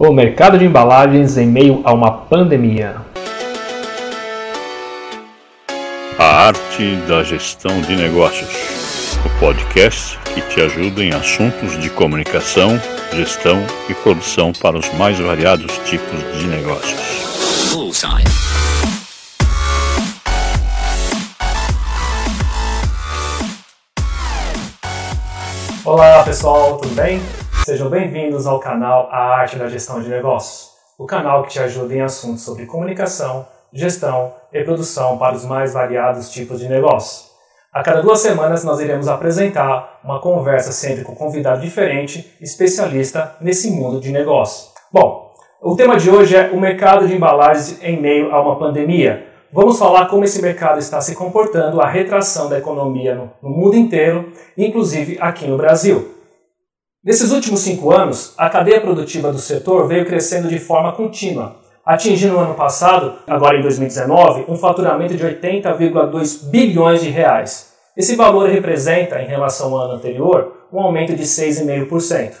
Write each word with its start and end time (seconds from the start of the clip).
O 0.00 0.12
mercado 0.12 0.56
de 0.56 0.64
embalagens 0.64 1.36
em 1.36 1.48
meio 1.48 1.80
a 1.82 1.92
uma 1.92 2.12
pandemia. 2.12 2.98
A 6.16 6.46
arte 6.46 6.94
da 7.08 7.24
gestão 7.24 7.80
de 7.80 7.96
negócios. 7.96 8.48
O 9.26 9.40
podcast 9.40 10.16
que 10.32 10.40
te 10.42 10.60
ajuda 10.60 11.02
em 11.02 11.12
assuntos 11.12 11.76
de 11.80 11.90
comunicação, 11.90 12.80
gestão 13.12 13.58
e 13.88 13.94
produção 13.94 14.52
para 14.52 14.78
os 14.78 14.88
mais 14.94 15.18
variados 15.18 15.76
tipos 15.78 16.20
de 16.38 16.46
negócios. 16.46 17.72
Bullseye. 17.72 18.24
Olá 25.84 26.22
pessoal, 26.22 26.76
tudo 26.76 26.94
bem? 26.94 27.20
Sejam 27.68 27.90
bem-vindos 27.90 28.46
ao 28.46 28.58
canal 28.58 29.10
A 29.12 29.40
Arte 29.40 29.58
da 29.58 29.68
Gestão 29.68 30.00
de 30.00 30.08
Negócios, 30.08 30.70
o 30.96 31.04
canal 31.04 31.42
que 31.42 31.50
te 31.50 31.60
ajuda 31.60 31.94
em 31.94 32.00
assuntos 32.00 32.40
sobre 32.40 32.64
comunicação, 32.64 33.46
gestão 33.70 34.32
e 34.50 34.64
produção 34.64 35.18
para 35.18 35.36
os 35.36 35.44
mais 35.44 35.74
variados 35.74 36.30
tipos 36.30 36.60
de 36.60 36.66
negócios. 36.66 37.30
A 37.70 37.82
cada 37.82 38.00
duas 38.00 38.20
semanas 38.20 38.64
nós 38.64 38.80
iremos 38.80 39.06
apresentar 39.06 40.00
uma 40.02 40.18
conversa 40.18 40.72
sempre 40.72 41.04
com 41.04 41.12
um 41.12 41.14
convidado 41.14 41.60
diferente, 41.60 42.34
especialista 42.40 43.36
nesse 43.38 43.70
mundo 43.70 44.00
de 44.00 44.12
negócio. 44.12 44.70
Bom, 44.90 45.30
o 45.60 45.76
tema 45.76 45.98
de 45.98 46.08
hoje 46.08 46.36
é 46.36 46.48
o 46.50 46.58
mercado 46.58 47.06
de 47.06 47.14
embalagens 47.14 47.82
em 47.82 48.00
meio 48.00 48.34
a 48.34 48.40
uma 48.40 48.58
pandemia. 48.58 49.26
Vamos 49.52 49.78
falar 49.78 50.06
como 50.06 50.24
esse 50.24 50.40
mercado 50.40 50.78
está 50.78 51.02
se 51.02 51.14
comportando, 51.14 51.82
a 51.82 51.86
retração 51.86 52.48
da 52.48 52.56
economia 52.56 53.14
no, 53.14 53.30
no 53.42 53.50
mundo 53.50 53.76
inteiro, 53.76 54.32
inclusive 54.56 55.18
aqui 55.20 55.46
no 55.46 55.58
Brasil. 55.58 56.17
Nesses 57.04 57.30
últimos 57.30 57.60
cinco 57.60 57.94
anos, 57.94 58.34
a 58.36 58.50
cadeia 58.50 58.80
produtiva 58.80 59.30
do 59.30 59.38
setor 59.38 59.86
veio 59.86 60.04
crescendo 60.04 60.48
de 60.48 60.58
forma 60.58 60.90
contínua, 60.90 61.54
atingindo 61.86 62.32
no 62.32 62.40
ano 62.40 62.54
passado, 62.54 63.14
agora 63.24 63.56
em 63.56 63.62
2019, 63.62 64.46
um 64.48 64.56
faturamento 64.56 65.16
de 65.16 65.24
80,2 65.24 66.50
bilhões 66.50 67.00
de 67.00 67.08
reais. 67.08 67.72
Esse 67.96 68.16
valor 68.16 68.48
representa, 68.48 69.22
em 69.22 69.28
relação 69.28 69.72
ao 69.72 69.84
ano 69.84 69.94
anterior, 69.94 70.66
um 70.72 70.80
aumento 70.80 71.14
de 71.14 71.22
6,5%. 71.22 72.32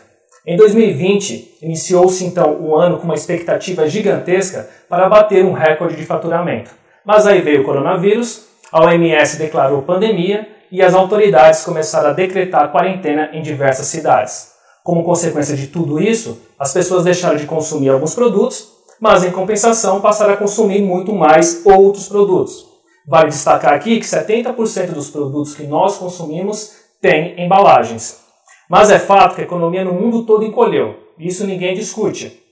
Em 0.44 0.56
2020, 0.56 1.58
iniciou-se 1.62 2.24
então 2.24 2.60
o 2.60 2.76
ano 2.76 2.98
com 2.98 3.04
uma 3.04 3.14
expectativa 3.14 3.88
gigantesca 3.88 4.68
para 4.88 5.08
bater 5.08 5.44
um 5.44 5.52
recorde 5.52 5.94
de 5.94 6.04
faturamento. 6.04 6.72
Mas 7.04 7.28
aí 7.28 7.40
veio 7.40 7.62
o 7.62 7.64
coronavírus, 7.64 8.48
a 8.72 8.82
OMS 8.82 9.38
declarou 9.38 9.82
pandemia 9.82 10.57
e 10.70 10.82
as 10.82 10.94
autoridades 10.94 11.64
começaram 11.64 12.10
a 12.10 12.12
decretar 12.12 12.70
quarentena 12.70 13.30
em 13.32 13.42
diversas 13.42 13.86
cidades. 13.86 14.52
Como 14.84 15.04
consequência 15.04 15.56
de 15.56 15.66
tudo 15.66 16.00
isso, 16.00 16.40
as 16.58 16.72
pessoas 16.72 17.04
deixaram 17.04 17.36
de 17.36 17.46
consumir 17.46 17.90
alguns 17.90 18.14
produtos, 18.14 18.68
mas 19.00 19.24
em 19.24 19.30
compensação 19.30 20.00
passaram 20.00 20.34
a 20.34 20.36
consumir 20.36 20.80
muito 20.80 21.12
mais 21.12 21.64
outros 21.64 22.08
produtos. 22.08 22.66
Vale 23.06 23.28
destacar 23.28 23.72
aqui 23.72 24.00
que 24.00 24.06
70% 24.06 24.92
dos 24.92 25.10
produtos 25.10 25.54
que 25.54 25.62
nós 25.64 25.96
consumimos 25.96 26.72
têm 27.00 27.40
embalagens. 27.42 28.20
Mas 28.68 28.90
é 28.90 28.98
fato 28.98 29.34
que 29.34 29.40
a 29.40 29.44
economia 29.44 29.84
no 29.84 29.94
mundo 29.94 30.24
todo 30.24 30.44
encolheu, 30.44 30.94
isso 31.18 31.46
ninguém 31.46 31.74
discute. 31.74 32.42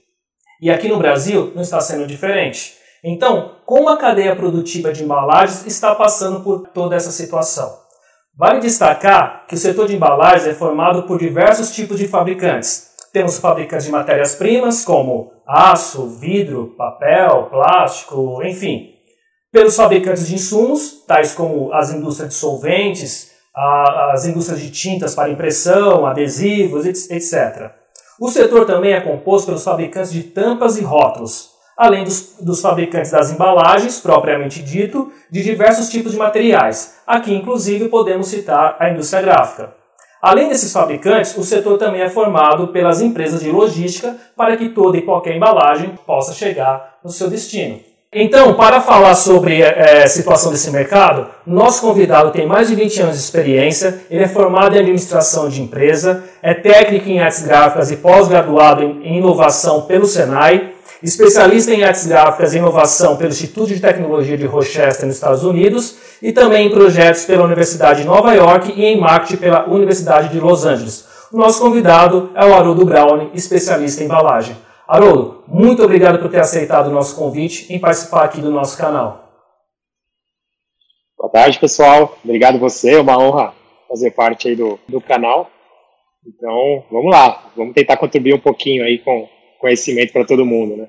E 0.59 0.71
aqui 0.71 0.87
no 0.87 0.97
Brasil 0.97 1.51
não 1.53 1.61
está 1.61 1.79
sendo 1.79 2.07
diferente. 2.07 2.73
Então, 3.03 3.51
como 3.65 3.89
a 3.89 3.97
cadeia 3.97 4.35
produtiva 4.35 4.91
de 4.91 5.03
embalagens 5.03 5.65
está 5.67 5.93
passando 5.93 6.41
por 6.41 6.67
toda 6.69 6.95
essa 6.95 7.11
situação? 7.11 7.86
Vale 8.37 8.59
destacar 8.59 9.47
que 9.47 9.55
o 9.55 9.57
setor 9.57 9.87
de 9.87 9.95
embalagens 9.95 10.45
é 10.45 10.53
formado 10.53 11.07
por 11.07 11.17
diversos 11.17 11.71
tipos 11.71 11.97
de 11.97 12.07
fabricantes. 12.07 12.91
Temos 13.11 13.39
fabricantes 13.39 13.87
de 13.87 13.91
matérias-primas 13.91 14.85
como 14.85 15.31
aço, 15.47 16.07
vidro, 16.07 16.75
papel, 16.77 17.47
plástico, 17.49 18.39
enfim. 18.43 18.89
Pelos 19.51 19.75
fabricantes 19.75 20.27
de 20.27 20.35
insumos, 20.35 21.03
tais 21.07 21.33
como 21.33 21.73
as 21.73 21.91
indústrias 21.91 22.29
de 22.29 22.35
solventes, 22.35 23.31
as 23.55 24.27
indústrias 24.27 24.61
de 24.61 24.69
tintas 24.69 25.15
para 25.15 25.31
impressão, 25.31 26.05
adesivos, 26.05 26.85
etc. 26.85 27.71
O 28.21 28.29
setor 28.29 28.67
também 28.67 28.93
é 28.93 29.01
composto 29.01 29.47
pelos 29.47 29.63
fabricantes 29.63 30.11
de 30.11 30.21
tampas 30.21 30.77
e 30.77 30.83
rótulos, 30.83 31.56
além 31.77 32.03
dos, 32.03 32.37
dos, 32.41 32.59
fabricantes 32.59 33.11
das 33.11 33.31
embalagens, 33.31 34.01
propriamente 34.01 34.63
dito, 34.63 35.11
de 35.29 35.43
diversos 35.43 35.89
tipos 35.89 36.13
de 36.13 36.17
materiais. 36.17 36.95
Aqui, 37.05 37.33
inclusive, 37.33 37.87
podemos 37.87 38.27
citar 38.27 38.75
a 38.79 38.89
indústria 38.89 39.21
gráfica. 39.21 39.75
Além 40.19 40.49
desses 40.49 40.73
fabricantes, 40.73 41.37
o 41.37 41.43
setor 41.43 41.77
também 41.77 42.01
é 42.01 42.09
formado 42.09 42.69
pelas 42.69 43.01
empresas 43.01 43.41
de 43.41 43.51
logística 43.51 44.17
para 44.35 44.57
que 44.57 44.69
toda 44.69 44.97
e 44.97 45.03
qualquer 45.03 45.35
embalagem 45.35 45.93
possa 46.05 46.33
chegar 46.33 46.97
no 47.03 47.11
seu 47.11 47.29
destino. 47.29 47.79
Então, 48.11 48.53
para 48.53 48.79
falar 48.79 49.13
sobre 49.15 49.61
é, 49.61 50.03
a 50.03 50.07
situação 50.07 50.49
desse 50.49 50.71
mercado, 50.71 51.27
nosso 51.45 51.81
convidado 51.81 52.31
tem 52.31 52.47
mais 52.47 52.69
de 52.69 52.73
20 52.73 53.01
anos 53.01 53.15
de 53.15 53.21
experiência, 53.21 53.99
ele 54.09 54.23
é 54.23 54.27
formado 54.27 54.75
em 54.75 54.79
administração 54.79 55.49
de 55.49 55.61
empresa, 55.61 56.23
é 56.41 56.53
técnico 56.53 57.09
em 57.09 57.19
artes 57.19 57.43
gráficas 57.43 57.91
e 57.91 57.97
pós-graduado 57.97 58.81
em 58.81 59.17
inovação 59.17 59.81
pelo 59.81 60.05
Senai, 60.05 60.73
especialista 61.01 61.73
em 61.73 61.83
artes 61.83 62.07
gráficas 62.07 62.53
e 62.53 62.57
inovação 62.57 63.15
pelo 63.17 63.29
Instituto 63.29 63.67
de 63.67 63.79
Tecnologia 63.79 64.37
de 64.37 64.45
Rochester, 64.45 65.05
nos 65.05 65.15
Estados 65.15 65.43
Unidos, 65.43 65.97
e 66.21 66.31
também 66.31 66.67
em 66.67 66.71
projetos 66.71 67.25
pela 67.25 67.43
Universidade 67.43 68.01
de 68.01 68.07
Nova 68.07 68.33
York 68.33 68.73
e 68.75 68.85
em 68.85 68.99
marketing 68.99 69.37
pela 69.37 69.67
Universidade 69.67 70.29
de 70.29 70.39
Los 70.39 70.65
Angeles. 70.65 71.07
O 71.31 71.37
nosso 71.37 71.61
convidado 71.61 72.31
é 72.35 72.45
o 72.45 72.53
Haroldo 72.53 72.85
Brown, 72.85 73.29
especialista 73.33 74.01
em 74.01 74.05
embalagem. 74.05 74.55
Haroldo, 74.87 75.43
muito 75.47 75.83
obrigado 75.83 76.19
por 76.19 76.31
ter 76.31 76.39
aceitado 76.39 76.87
o 76.87 76.93
nosso 76.93 77.15
convite 77.15 77.71
em 77.71 77.79
participar 77.79 78.23
aqui 78.23 78.39
do 78.39 78.49
nosso 78.49 78.77
canal. 78.77 79.27
Boa 81.17 81.29
tarde, 81.29 81.59
pessoal. 81.59 82.17
Obrigado 82.23 82.57
você, 82.57 82.95
é 82.95 83.01
uma 83.01 83.17
honra 83.17 83.53
fazer 83.89 84.11
parte 84.11 84.47
aí 84.47 84.55
do, 84.55 84.79
do 84.87 85.01
canal. 85.01 85.49
Então, 86.25 86.83
vamos 86.91 87.11
lá, 87.11 87.51
vamos 87.55 87.73
tentar 87.73 87.97
contribuir 87.97 88.33
um 88.33 88.39
pouquinho 88.39 88.83
aí 88.83 88.99
com 88.99 89.27
conhecimento 89.59 90.13
para 90.13 90.25
todo 90.25 90.45
mundo, 90.45 90.77
né? 90.77 90.87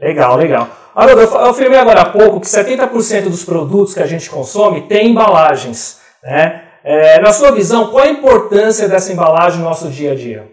Legal, 0.00 0.36
legal. 0.36 0.68
Haroldo, 0.94 1.22
eu 1.22 1.38
afirmei 1.46 1.78
agora 1.78 2.02
há 2.02 2.04
pouco 2.04 2.40
que 2.40 2.46
70% 2.46 3.24
dos 3.24 3.44
produtos 3.44 3.94
que 3.94 4.02
a 4.02 4.06
gente 4.06 4.28
consome 4.28 4.82
tem 4.82 5.10
embalagens. 5.10 6.00
Né? 6.22 6.62
É, 6.84 7.20
na 7.20 7.32
sua 7.32 7.50
visão, 7.50 7.90
qual 7.90 8.04
a 8.04 8.10
importância 8.10 8.88
dessa 8.88 9.12
embalagem 9.12 9.58
no 9.58 9.64
nosso 9.64 9.88
dia 9.90 10.12
a 10.12 10.14
dia? 10.14 10.48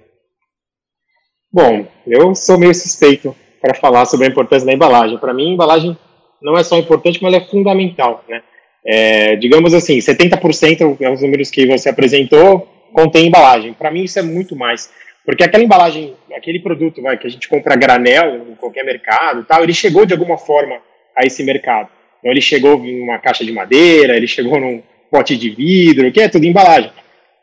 Bom, 1.51 1.85
eu 2.07 2.33
sou 2.33 2.57
meio 2.57 2.73
suspeito 2.73 3.35
para 3.61 3.75
falar 3.75 4.05
sobre 4.05 4.27
a 4.27 4.29
importância 4.29 4.65
da 4.65 4.73
embalagem. 4.73 5.17
Para 5.17 5.33
mim, 5.33 5.51
a 5.51 5.53
embalagem 5.53 5.97
não 6.41 6.57
é 6.57 6.63
só 6.63 6.77
importante, 6.77 7.21
mas 7.21 7.33
ela 7.33 7.43
é 7.43 7.47
fundamental. 7.47 8.23
Né? 8.27 8.41
É, 8.85 9.35
digamos 9.35 9.73
assim, 9.73 9.97
70% 9.97 10.97
é 10.99 11.09
os 11.09 11.21
números 11.21 11.49
que 11.49 11.65
você 11.65 11.89
apresentou 11.89 12.67
contém 12.93 13.27
embalagem. 13.27 13.73
Para 13.73 13.91
mim, 13.91 14.03
isso 14.03 14.19
é 14.19 14.21
muito 14.21 14.55
mais. 14.55 14.89
Porque 15.25 15.43
aquela 15.43 15.63
embalagem, 15.63 16.15
aquele 16.35 16.59
produto 16.59 17.01
vai, 17.01 17.17
que 17.17 17.27
a 17.27 17.29
gente 17.29 17.47
compra 17.47 17.75
granel 17.75 18.49
em 18.49 18.55
qualquer 18.55 18.83
mercado 18.83 19.45
tal, 19.45 19.63
ele 19.63 19.73
chegou 19.73 20.05
de 20.05 20.13
alguma 20.13 20.37
forma 20.37 20.81
a 21.15 21.25
esse 21.25 21.43
mercado. 21.43 21.89
Então 22.19 22.31
ele 22.31 22.41
chegou 22.41 22.83
em 22.85 23.01
uma 23.01 23.19
caixa 23.19 23.45
de 23.45 23.51
madeira, 23.51 24.15
ele 24.15 24.27
chegou 24.27 24.59
num 24.59 24.81
pote 25.09 25.37
de 25.37 25.49
vidro, 25.49 26.11
que 26.11 26.21
é 26.21 26.27
tudo 26.27 26.45
embalagem. 26.45 26.91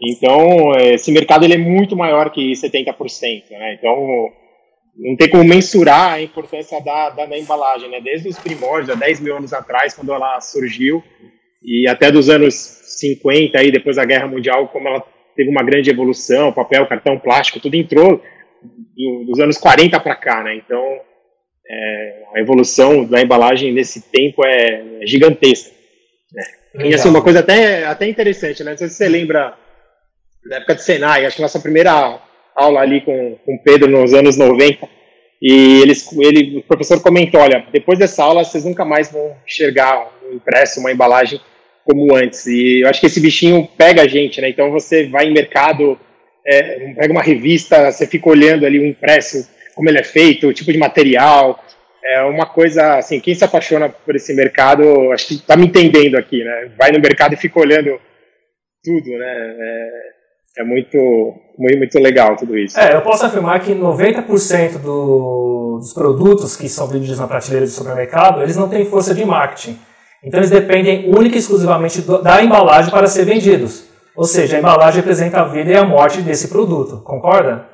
Então, 0.03 0.73
esse 0.79 1.13
mercado 1.13 1.45
ele 1.45 1.55
é 1.55 1.59
muito 1.59 1.95
maior 1.95 2.31
que 2.31 2.53
70%. 2.53 3.51
Né? 3.51 3.75
Então, 3.75 4.29
não 4.97 5.17
tem 5.17 5.29
como 5.29 5.45
mensurar 5.45 6.15
a 6.15 6.23
importância 6.23 6.81
da, 6.81 7.11
da, 7.11 7.27
da, 7.27 7.39
embalagem. 7.39 7.91
Né? 7.91 8.01
Desde 8.01 8.29
os 8.29 8.39
primórdios, 8.39 8.91
há 8.91 8.95
10 8.95 9.21
mil 9.21 9.37
anos 9.37 9.53
atrás, 9.53 9.95
quando 9.95 10.13
ela 10.13 10.41
surgiu, 10.41 11.05
e 11.63 11.87
até 11.87 12.11
dos 12.11 12.31
anos 12.31 12.55
50, 12.55 13.59
aí, 13.59 13.71
depois 13.71 13.97
da 13.97 14.05
Guerra 14.05 14.27
Mundial, 14.27 14.69
como 14.69 14.89
ela 14.89 15.05
teve 15.37 15.51
uma 15.51 15.63
grande 15.63 15.91
evolução, 15.91 16.53
papel, 16.53 16.87
cartão, 16.87 17.19
plástico, 17.19 17.61
tudo 17.61 17.77
entrou 17.77 18.23
dos 19.27 19.41
anos 19.41 19.57
40 19.57 19.99
para 20.01 20.15
cá, 20.15 20.43
né? 20.43 20.57
Então, 20.57 21.01
é, 21.69 22.23
a 22.35 22.41
evolução 22.41 23.05
da 23.05 23.21
embalagem 23.21 23.73
nesse 23.73 24.03
tempo 24.11 24.45
é, 24.45 25.01
gigantesca. 25.07 25.73
Né? 26.75 26.89
E 26.89 26.95
assim, 26.95 27.09
uma 27.09 27.23
coisa 27.23 27.41
até, 27.41 27.85
até 27.85 28.09
interessante, 28.09 28.63
né? 28.63 28.73
Não 28.73 28.79
sei 28.79 28.89
se 28.89 28.95
você 28.95 29.09
lembra 29.09 29.57
da 30.49 30.57
época 30.57 30.75
de 30.75 30.83
Senai, 30.83 31.25
acho 31.25 31.37
que 31.37 31.43
nossa 31.43 31.61
primeira 31.61 32.21
aula 32.55 32.81
ali 32.81 33.01
com, 33.01 33.39
com 33.45 33.55
o 33.55 33.63
Pedro 33.63 33.89
nos 33.89 34.13
anos 34.15 34.37
90, 34.37 34.89
e 35.43 35.81
eles, 35.81 36.13
ele, 36.19 36.59
o 36.59 36.63
professor 36.63 37.01
comentou, 37.01 37.41
olha, 37.41 37.67
depois 37.73 37.99
dessa 37.99 38.23
aula 38.23 38.45
vocês 38.45 38.65
nunca 38.65 38.85
mais 38.85 39.11
vão 39.11 39.35
enxergar 39.47 40.11
um 40.29 40.35
impresso, 40.35 40.81
uma 40.81 40.93
embalagem 40.93 41.41
como 41.85 42.15
antes. 42.15 42.47
E 42.47 42.83
eu 42.83 42.89
acho 42.89 43.01
que 43.01 43.07
esse 43.07 43.21
bichinho 43.21 43.69
pega 43.77 44.03
a 44.03 44.09
gente, 44.09 44.41
né? 44.41 44.49
Então 44.49 44.71
você 44.71 45.07
vai 45.09 45.27
em 45.27 45.33
mercado, 45.33 45.99
é, 46.47 46.95
pega 46.95 47.13
uma 47.13 47.23
revista, 47.23 47.91
você 47.91 48.07
fica 48.07 48.29
olhando 48.29 48.65
ali 48.65 48.79
o 48.79 48.87
impresso, 48.87 49.49
como 49.75 49.89
ele 49.89 49.99
é 49.99 50.05
feito, 50.05 50.49
o 50.49 50.53
tipo 50.53 50.73
de 50.73 50.79
material. 50.79 51.63
É 52.03 52.23
uma 52.23 52.47
coisa, 52.47 52.97
assim, 52.97 53.21
quem 53.21 53.35
se 53.35 53.45
apaixona 53.45 53.89
por 53.89 54.17
esse 54.17 54.35
mercado, 54.35 55.13
acho 55.13 55.29
que 55.29 55.35
está 55.35 55.57
me 55.57 55.67
entendendo 55.67 56.17
aqui, 56.17 56.43
né? 56.43 56.71
Vai 56.79 56.91
no 56.93 57.01
mercado 57.01 57.35
e 57.35 57.37
fica 57.37 57.61
olhando 57.61 58.01
tudo, 58.83 59.11
né? 59.19 59.57
É, 59.59 60.11
é 60.59 60.65
muito, 60.65 60.99
muito, 61.59 61.79
muito 61.79 61.99
legal 61.99 62.37
tudo 62.37 62.57
isso. 62.57 62.79
É, 62.79 62.95
eu 62.95 63.03
posso 63.03 63.25
afirmar 63.25 63.61
que 63.61 63.73
90% 63.73 64.79
do, 64.79 65.79
dos 65.79 65.93
produtos 65.93 66.57
que 66.57 66.69
são 66.69 66.87
vendidos 66.87 67.19
na 67.19 67.29
prateleira 67.29 67.67
de 67.67 67.73
supermercado, 67.73 68.43
eles 68.43 68.57
não 68.57 68.69
têm 68.69 68.85
força 68.85 69.15
de 69.15 69.25
marketing. 69.25 69.79
Então 70.23 70.41
eles 70.41 70.51
dependem 70.51 71.09
única 71.09 71.37
e 71.37 71.39
exclusivamente 71.39 72.03
da 72.23 72.43
embalagem 72.43 72.91
para 72.91 73.07
ser 73.07 73.25
vendidos. 73.25 73.85
Ou 74.15 74.25
seja, 74.25 74.57
a 74.57 74.59
embalagem 74.59 75.01
representa 75.01 75.41
a 75.41 75.45
vida 75.45 75.71
e 75.71 75.77
a 75.77 75.85
morte 75.85 76.21
desse 76.21 76.49
produto, 76.49 77.03
concorda? 77.03 77.67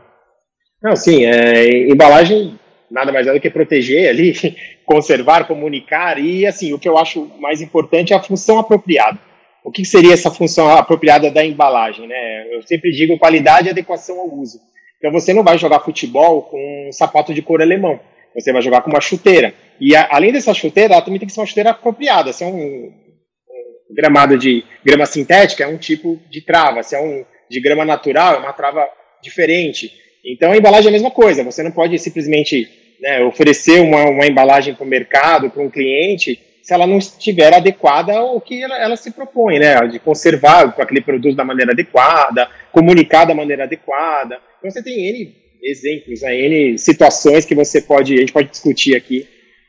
Não, 0.82 0.94
sim, 0.94 1.24
é, 1.24 1.88
embalagem 1.88 2.58
nada 2.90 3.10
mais 3.10 3.26
é 3.26 3.32
do 3.32 3.40
que 3.40 3.50
proteger 3.50 4.08
ali, 4.08 4.32
conservar, 4.86 5.46
comunicar 5.46 6.18
e 6.18 6.46
assim, 6.46 6.72
o 6.72 6.78
que 6.78 6.88
eu 6.88 6.96
acho 6.96 7.28
mais 7.40 7.60
importante 7.60 8.12
é 8.12 8.16
a 8.16 8.22
função 8.22 8.58
apropriada 8.58 9.18
o 9.66 9.72
que 9.72 9.84
seria 9.84 10.14
essa 10.14 10.30
função 10.30 10.70
apropriada 10.70 11.28
da 11.28 11.44
embalagem? 11.44 12.06
Né? 12.06 12.54
Eu 12.54 12.62
sempre 12.62 12.92
digo 12.92 13.18
qualidade 13.18 13.66
e 13.66 13.70
adequação 13.72 14.20
ao 14.20 14.32
uso. 14.32 14.60
Então 14.96 15.10
você 15.10 15.34
não 15.34 15.42
vai 15.42 15.58
jogar 15.58 15.80
futebol 15.80 16.42
com 16.42 16.88
um 16.88 16.92
sapato 16.92 17.34
de 17.34 17.42
cor 17.42 17.60
alemão, 17.60 17.98
você 18.40 18.52
vai 18.52 18.62
jogar 18.62 18.82
com 18.82 18.90
uma 18.90 19.00
chuteira. 19.00 19.54
E 19.80 19.94
a, 19.94 20.08
além 20.10 20.32
dessa 20.32 20.54
chuteira, 20.54 20.94
ela 20.94 21.02
também 21.02 21.18
tem 21.18 21.26
que 21.26 21.32
ser 21.32 21.40
uma 21.40 21.46
chuteira 21.46 21.70
apropriada. 21.70 22.32
Se 22.32 22.44
é 22.44 22.46
um, 22.46 22.52
um 22.52 23.94
gramado 23.94 24.38
de 24.38 24.64
grama 24.84 25.06
sintética, 25.06 25.64
é 25.64 25.66
um 25.66 25.78
tipo 25.78 26.20
de 26.30 26.40
trava. 26.42 26.82
Se 26.82 26.94
é 26.94 27.00
um 27.00 27.24
de 27.50 27.60
grama 27.60 27.84
natural, 27.84 28.34
é 28.34 28.38
uma 28.38 28.52
trava 28.52 28.86
diferente. 29.22 29.90
Então 30.24 30.52
a 30.52 30.56
embalagem 30.56 30.86
é 30.86 30.90
a 30.90 30.92
mesma 30.92 31.10
coisa. 31.10 31.44
Você 31.44 31.62
não 31.62 31.70
pode 31.70 31.98
simplesmente 31.98 32.68
né, 33.00 33.22
oferecer 33.24 33.80
uma, 33.80 34.08
uma 34.08 34.26
embalagem 34.26 34.74
para 34.74 34.84
o 34.84 34.88
mercado, 34.88 35.50
para 35.50 35.62
um 35.62 35.70
cliente, 35.70 36.40
se 36.62 36.74
ela 36.74 36.86
não 36.86 36.98
estiver 36.98 37.54
adequada 37.54 38.16
ao 38.18 38.40
que 38.40 38.60
ela, 38.60 38.76
ela, 38.76 38.96
se 38.96 39.12
propõe, 39.12 39.60
né? 39.60 39.86
De 39.86 40.00
conservar 40.00 40.74
aquele 40.78 41.00
produto 41.00 41.36
da 41.36 41.44
maneira 41.44 41.70
adequada, 41.70 42.50
comunicar 42.72 43.24
da 43.24 43.36
maneira 43.36 43.64
adequada. 43.64 44.40
Então 44.58 44.68
você 44.68 44.82
tem 44.82 45.06
N 45.06 45.45
exemplos, 45.62 46.22
né? 46.22 46.34
N 46.34 46.78
situações 46.78 47.44
que 47.44 47.54
você 47.54 47.80
pode, 47.80 48.14
a 48.14 48.18
gente 48.18 48.32
pode 48.32 48.50
discutir 48.50 48.96
aqui. 48.96 49.26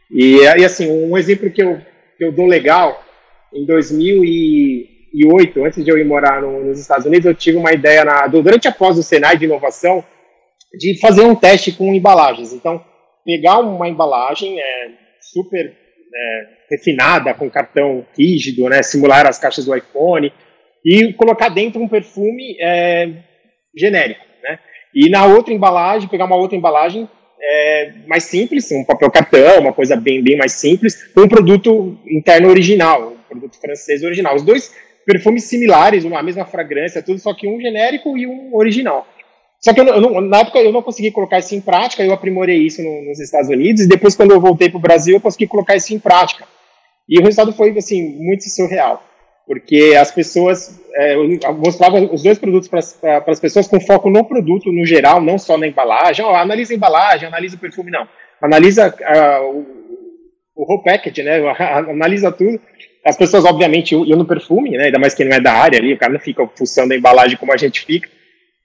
E, 0.09 0.39
assim, 0.63 0.89
um 0.89 1.17
exemplo 1.17 1.51
que 1.51 1.61
eu, 1.61 1.81
que 2.17 2.23
eu 2.23 2.31
dou 2.31 2.45
legal, 2.45 3.03
em 3.53 3.65
2008, 3.65 5.65
antes 5.65 5.83
de 5.83 5.91
eu 5.91 5.97
ir 5.97 6.05
morar 6.05 6.41
no, 6.41 6.63
nos 6.63 6.79
Estados 6.79 7.05
Unidos, 7.05 7.25
eu 7.25 7.35
tive 7.35 7.57
uma 7.57 7.73
ideia, 7.73 8.05
na, 8.05 8.27
durante 8.27 8.67
a 8.67 8.71
pós 8.71 8.95
do 8.95 9.03
Senai 9.03 9.37
de 9.37 9.45
inovação, 9.45 10.03
de 10.77 10.99
fazer 10.99 11.21
um 11.21 11.35
teste 11.35 11.71
com 11.71 11.93
embalagens. 11.93 12.53
Então, 12.53 12.83
pegar 13.25 13.59
uma 13.59 13.87
embalagem 13.87 14.59
é, 14.59 14.89
super 15.21 15.65
é, 15.65 16.47
refinada, 16.69 17.33
com 17.33 17.49
cartão 17.49 18.05
rígido, 18.17 18.69
né, 18.69 18.83
simular 18.83 19.27
as 19.27 19.37
caixas 19.37 19.65
do 19.65 19.75
iPhone, 19.75 20.31
e 20.85 21.13
colocar 21.13 21.49
dentro 21.49 21.81
um 21.81 21.87
perfume 21.87 22.57
é, 22.59 23.09
genérico. 23.75 24.25
E 24.93 25.09
na 25.09 25.25
outra 25.25 25.53
embalagem, 25.53 26.09
pegar 26.09 26.25
uma 26.25 26.35
outra 26.35 26.57
embalagem 26.57 27.07
é, 27.39 27.93
mais 28.07 28.23
simples, 28.23 28.71
um 28.71 28.83
papel 28.83 29.11
cartão, 29.11 29.59
uma 29.59 29.73
coisa 29.73 29.95
bem, 29.95 30.23
bem 30.23 30.37
mais 30.37 30.53
simples, 30.53 31.11
com 31.13 31.21
um 31.21 31.27
produto 31.27 31.97
interno 32.09 32.49
original, 32.49 33.13
um 33.13 33.29
produto 33.29 33.59
francês 33.59 34.03
original. 34.03 34.35
Os 34.35 34.43
dois 34.43 34.73
perfumes 35.05 35.45
similares, 35.45 36.03
uma 36.03 36.21
mesma 36.21 36.45
fragrância, 36.45 37.01
tudo, 37.01 37.19
só 37.19 37.33
que 37.33 37.47
um 37.47 37.61
genérico 37.61 38.17
e 38.17 38.27
um 38.27 38.55
original. 38.55 39.07
Só 39.59 39.73
que 39.73 39.79
eu, 39.79 39.85
eu 39.85 40.21
na 40.21 40.39
época 40.39 40.59
eu 40.59 40.71
não 40.71 40.81
consegui 40.81 41.11
colocar 41.11 41.39
isso 41.39 41.55
em 41.55 41.61
prática, 41.61 42.03
eu 42.03 42.13
aprimorei 42.13 42.57
isso 42.57 42.81
no, 42.83 43.03
nos 43.03 43.19
Estados 43.19 43.49
Unidos, 43.49 43.83
e 43.83 43.87
depois, 43.87 44.15
quando 44.15 44.31
eu 44.31 44.39
voltei 44.39 44.69
para 44.69 44.77
o 44.77 44.81
Brasil, 44.81 45.15
eu 45.15 45.21
consegui 45.21 45.47
colocar 45.47 45.75
isso 45.75 45.93
em 45.93 45.99
prática. 45.99 46.45
E 47.09 47.19
o 47.19 47.23
resultado 47.23 47.53
foi, 47.53 47.75
assim, 47.77 48.15
muito 48.17 48.43
surreal, 48.49 49.03
porque 49.47 49.95
as 49.97 50.11
pessoas, 50.11 50.77
é, 50.93 51.15
eu 51.15 51.53
mostrava 51.53 51.97
os 51.97 52.21
dois 52.21 52.37
produtos 52.37 52.67
para 52.67 53.23
as 53.25 53.39
pessoas 53.39 53.65
com 53.65 53.79
foco 53.79 54.09
no 54.09 54.25
produto 54.25 54.71
no 54.73 54.85
geral, 54.85 55.21
não 55.21 55.37
só 55.37 55.57
na 55.57 55.65
embalagem. 55.65 56.25
Oh, 56.25 56.35
analisa 56.35 56.73
a 56.73 56.75
embalagem, 56.75 57.27
analisa 57.29 57.55
o 57.55 57.59
perfume, 57.59 57.89
não. 57.89 58.05
Analisa 58.41 58.93
uh, 58.93 59.45
o, 59.45 59.65
o 60.53 60.63
whole 60.69 60.83
package, 60.83 61.23
né? 61.23 61.37
analisa 61.57 62.29
tudo. 62.29 62.59
As 63.05 63.15
pessoas, 63.15 63.45
obviamente, 63.45 63.95
iam 63.95 64.17
no 64.17 64.27
perfume, 64.27 64.71
né? 64.71 64.87
ainda 64.87 64.99
mais 64.99 65.15
quem 65.15 65.25
não 65.25 65.37
é 65.37 65.39
da 65.39 65.53
área 65.53 65.79
ali, 65.79 65.93
o 65.93 65.97
cara 65.97 66.11
não 66.11 66.19
fica 66.19 66.45
função 66.53 66.85
da 66.85 66.95
embalagem 66.95 67.37
como 67.37 67.53
a 67.53 67.57
gente 67.57 67.85
fica. 67.85 68.09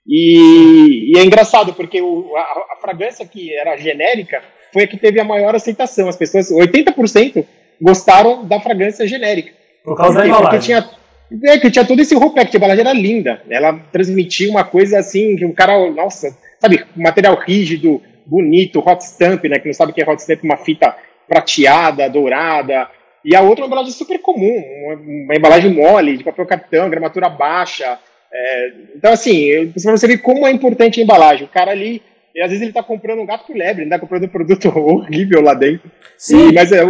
E, 0.05 1.12
e 1.12 1.19
é 1.19 1.25
engraçado, 1.25 1.73
porque 1.75 2.02
o, 2.02 2.34
a, 2.34 2.40
a, 2.73 2.76
fragrância 2.81 3.25
que 3.25 3.55
era 3.55 3.76
genérica 3.76 4.43
foi 4.73 4.82
a 4.82 4.87
que 4.88 4.96
teve 4.96 5.20
a 5.20 5.25
maior 5.25 5.55
aceitação. 5.55 6.08
As 6.08 6.17
pessoas, 6.17 6.50
80% 6.50 7.46
gostaram 7.81 8.44
da 8.44 8.58
fragrância 8.58 9.06
genérica. 9.06 9.62
Por 9.84 9.96
causa 9.96 10.19
da 10.19 10.26
embalagem. 10.26 10.50
Porque 10.50 10.64
tinha, 10.64 11.52
é, 11.52 11.58
que 11.58 11.70
tinha 11.70 11.84
todo 11.84 12.00
esse 12.00 12.14
roupé, 12.14 12.44
que 12.44 12.56
a 12.56 12.58
embalagem 12.58 12.84
era 12.84 12.93
linda. 12.93 13.43
Ela 13.49 13.79
transmitia 13.90 14.50
uma 14.50 14.64
coisa 14.64 14.99
assim, 14.99 15.37
que 15.37 15.44
o 15.44 15.52
cara, 15.52 15.90
nossa, 15.90 16.37
sabe, 16.61 16.84
material 16.94 17.37
rígido, 17.37 18.02
bonito, 18.26 18.81
hot 18.81 19.02
stamp, 19.05 19.44
né, 19.44 19.58
que 19.58 19.67
não 19.67 19.75
sabe 19.75 19.93
o 19.93 19.94
que 19.94 20.02
é 20.02 20.08
hot 20.08 20.20
stamp, 20.20 20.43
uma 20.44 20.56
fita 20.56 20.94
prateada, 21.29 22.08
dourada. 22.08 22.88
E 23.25 23.34
a 23.34 23.40
outra 23.40 23.61
é 23.61 23.62
uma 23.64 23.69
embalagem 23.69 23.93
super 23.93 24.19
comum, 24.20 24.62
uma, 24.84 24.94
uma 24.94 25.37
embalagem 25.37 25.73
mole, 25.73 26.17
de 26.17 26.25
papel 26.25 26.46
cartão, 26.46 26.90
gramatura 26.90 27.29
baixa. 27.29 27.99
É, 28.32 28.73
então, 28.96 29.12
assim, 29.12 29.73
você 29.75 30.06
ver 30.06 30.19
como 30.19 30.46
é 30.46 30.50
importante 30.50 31.00
a 31.00 31.02
embalagem. 31.02 31.44
O 31.44 31.50
cara 31.50 31.70
ali 31.70 32.02
e 32.34 32.40
às 32.40 32.49
vezes 32.49 32.62
ele 32.62 32.70
está 32.70 32.82
comprando 32.82 33.20
um 33.20 33.26
gato 33.26 33.46
por 33.46 33.55
lebre, 33.55 33.82
ele 33.82 33.90
está 33.90 33.99
comprando 33.99 34.25
um 34.25 34.29
produto 34.29 34.69
horrível 34.79 35.43
lá 35.43 35.55
dentro. 35.55 35.90
Sim. 36.17 36.49
E, 36.49 36.52
mas, 36.52 36.73
é, 36.73 36.82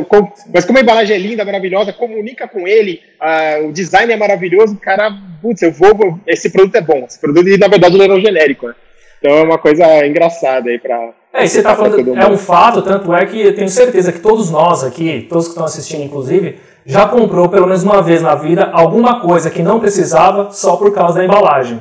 mas 0.53 0.65
como 0.65 0.79
a 0.79 0.83
embalagem 0.83 1.17
é 1.17 1.19
linda, 1.19 1.44
maravilhosa, 1.44 1.93
comunica 1.93 2.47
com 2.47 2.67
ele, 2.69 3.00
uh, 3.21 3.69
o 3.69 3.73
design 3.73 4.12
é 4.12 4.17
maravilhoso, 4.17 4.75
o 4.75 4.81
cara, 4.81 5.11
putz, 5.41 5.62
eu 5.62 5.73
vou, 5.73 6.21
esse 6.27 6.50
produto 6.50 6.77
é 6.77 6.81
bom. 6.81 7.05
Esse 7.09 7.21
produto, 7.21 7.44
na 7.59 7.69
verdade, 7.69 7.94
ele 7.94 8.05
era 8.05 8.15
um 8.15 8.21
genérico, 8.21 8.69
né? 8.69 8.75
Então 9.19 9.37
é 9.39 9.43
uma 9.43 9.59
coisa 9.59 10.05
engraçada 10.05 10.69
aí 10.69 10.79
para. 10.79 11.11
É, 11.33 11.47
você 11.47 11.59
está 11.59 11.75
falando, 11.75 12.17
é 12.17 12.27
um 12.27 12.37
fato, 12.37 12.83
tanto 12.83 13.15
é 13.15 13.25
que 13.25 13.41
eu 13.41 13.55
tenho 13.55 13.69
certeza 13.69 14.12
que 14.12 14.19
todos 14.19 14.50
nós 14.50 14.85
aqui, 14.85 15.27
todos 15.29 15.47
que 15.47 15.53
estão 15.53 15.65
assistindo, 15.65 16.03
inclusive, 16.03 16.56
já 16.85 17.06
comprou 17.06 17.49
pelo 17.49 17.67
menos 17.67 17.85
uma 17.85 18.03
vez 18.03 18.21
na 18.21 18.35
vida 18.35 18.69
alguma 18.73 19.21
coisa 19.21 19.49
que 19.49 19.62
não 19.62 19.79
precisava 19.81 20.50
só 20.50 20.77
por 20.77 20.93
causa 20.93 21.19
da 21.19 21.25
embalagem. 21.25 21.81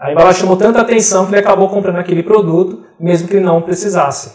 A 0.00 0.10
embalagem 0.10 0.40
chamou 0.40 0.56
tanta 0.56 0.80
atenção 0.80 1.26
que 1.26 1.32
ele 1.32 1.40
acabou 1.40 1.68
comprando 1.68 1.98
aquele 1.98 2.22
produto, 2.22 2.86
mesmo 2.98 3.28
que 3.28 3.34
ele 3.34 3.44
não 3.44 3.60
precisasse. 3.60 4.32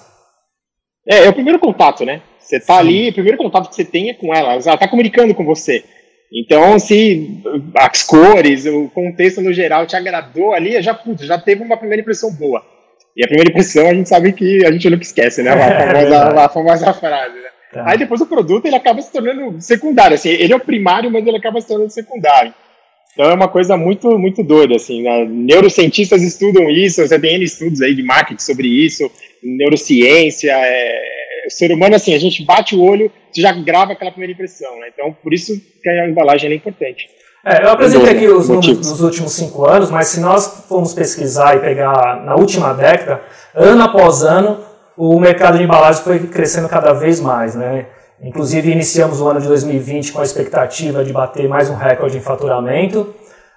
É, 1.08 1.26
é 1.26 1.30
o 1.30 1.34
primeiro 1.34 1.58
contato, 1.58 2.06
né? 2.06 2.22
Você 2.40 2.58
está 2.58 2.78
ali, 2.78 3.10
o 3.10 3.14
primeiro 3.14 3.40
contato 3.40 3.70
que 3.70 3.76
você 3.76 3.84
tem 3.84 4.12
é 4.12 4.14
com 4.14 4.32
ela, 4.32 4.50
ela 4.50 4.58
está 4.58 4.88
comunicando 4.88 5.34
com 5.34 5.44
você. 5.44 5.84
Então, 6.32 6.78
se 6.78 7.42
as 7.76 8.04
cores, 8.04 8.66
o 8.68 8.90
contexto 8.90 9.42
no 9.42 9.52
geral 9.52 9.88
te 9.88 9.96
agradou 9.96 10.54
ali, 10.54 10.80
já, 10.84 10.94
putz, 10.94 11.26
já 11.26 11.40
teve 11.40 11.64
uma 11.64 11.78
primeira 11.78 12.02
impressão 12.02 12.32
boa. 12.32 12.62
E 13.18 13.24
a 13.24 13.28
primeira 13.28 13.50
impressão 13.50 13.88
a 13.88 13.94
gente 13.94 14.10
sabe 14.10 14.34
que 14.34 14.64
a 14.66 14.72
gente 14.72 14.88
nunca 14.90 15.04
esquece, 15.04 15.42
né? 15.42 15.50
A 15.56 15.58
famosa, 15.58 16.46
a 16.46 16.50
famosa 16.50 16.94
frase, 16.94 17.36
né? 17.36 17.50
Tá. 17.72 17.90
Aí 17.90 17.98
depois 17.98 18.22
o 18.22 18.28
produto 18.28 18.66
ele 18.66 18.76
acaba 18.76 19.02
se 19.02 19.12
tornando 19.12 19.60
secundário. 19.62 20.16
Assim, 20.16 20.30
ele 20.30 20.54
é 20.54 20.56
o 20.56 20.60
primário, 20.60 21.10
mas 21.10 21.26
ele 21.26 21.38
acaba 21.38 21.60
se 21.60 21.68
tornando 21.68 21.90
secundário. 21.90 22.54
Então 23.16 23.32
é 23.32 23.34
uma 23.34 23.48
coisa 23.48 23.78
muito, 23.78 24.20
muito 24.20 24.44
doida, 24.44 24.76
assim, 24.76 25.02
né? 25.02 25.26
neurocientistas 25.26 26.22
estudam 26.22 26.70
isso, 26.70 27.02
você 27.02 27.18
tem 27.18 27.36
N 27.36 27.46
estudos 27.46 27.82
aí 27.82 27.96
de 27.96 28.04
marketing 28.04 28.42
sobre 28.42 28.68
isso, 28.68 29.10
neurociência, 29.42 30.52
é... 30.52 31.48
o 31.48 31.50
ser 31.50 31.72
humano, 31.72 31.96
assim, 31.96 32.14
a 32.14 32.20
gente 32.20 32.44
bate 32.44 32.76
o 32.76 32.82
olho, 32.84 33.10
você 33.32 33.42
já 33.42 33.54
grava 33.54 33.94
aquela 33.94 34.12
primeira 34.12 34.34
impressão, 34.34 34.78
né? 34.82 34.88
Então, 34.94 35.16
por 35.24 35.34
isso 35.34 35.54
que 35.82 35.90
a 35.90 36.10
embalagem 36.10 36.52
é 36.52 36.56
importante. 36.56 37.08
É, 37.46 37.64
eu 37.64 37.70
apresentei 37.70 38.12
aqui 38.12 38.28
os 38.28 38.50
números 38.50 38.80
dos 38.80 39.02
últimos 39.02 39.32
cinco 39.32 39.66
anos, 39.66 39.90
mas 39.90 40.08
se 40.08 40.20
nós 40.20 40.66
formos 40.68 40.94
pesquisar 40.94 41.56
e 41.56 41.60
pegar 41.60 42.22
na 42.26 42.36
última 42.36 42.74
década, 42.74 43.22
ano 43.54 43.84
após 43.84 44.24
ano, 44.24 44.60
o 44.98 45.18
mercado 45.20 45.58
de 45.58 45.64
embalagem 45.64 46.04
foi 46.04 46.20
crescendo 46.20 46.68
cada 46.68 46.92
vez 46.92 47.22
mais, 47.22 47.56
né? 47.56 47.86
Inclusive, 48.22 48.72
iniciamos 48.72 49.20
o 49.20 49.28
ano 49.28 49.42
de 49.42 49.48
2020 49.48 50.14
com 50.14 50.22
a 50.22 50.24
expectativa 50.24 51.04
de 51.04 51.12
bater 51.12 51.50
mais 51.50 51.70
um 51.70 51.76
recorde 51.76 52.18
em 52.18 52.22
faturamento. 52.22 53.14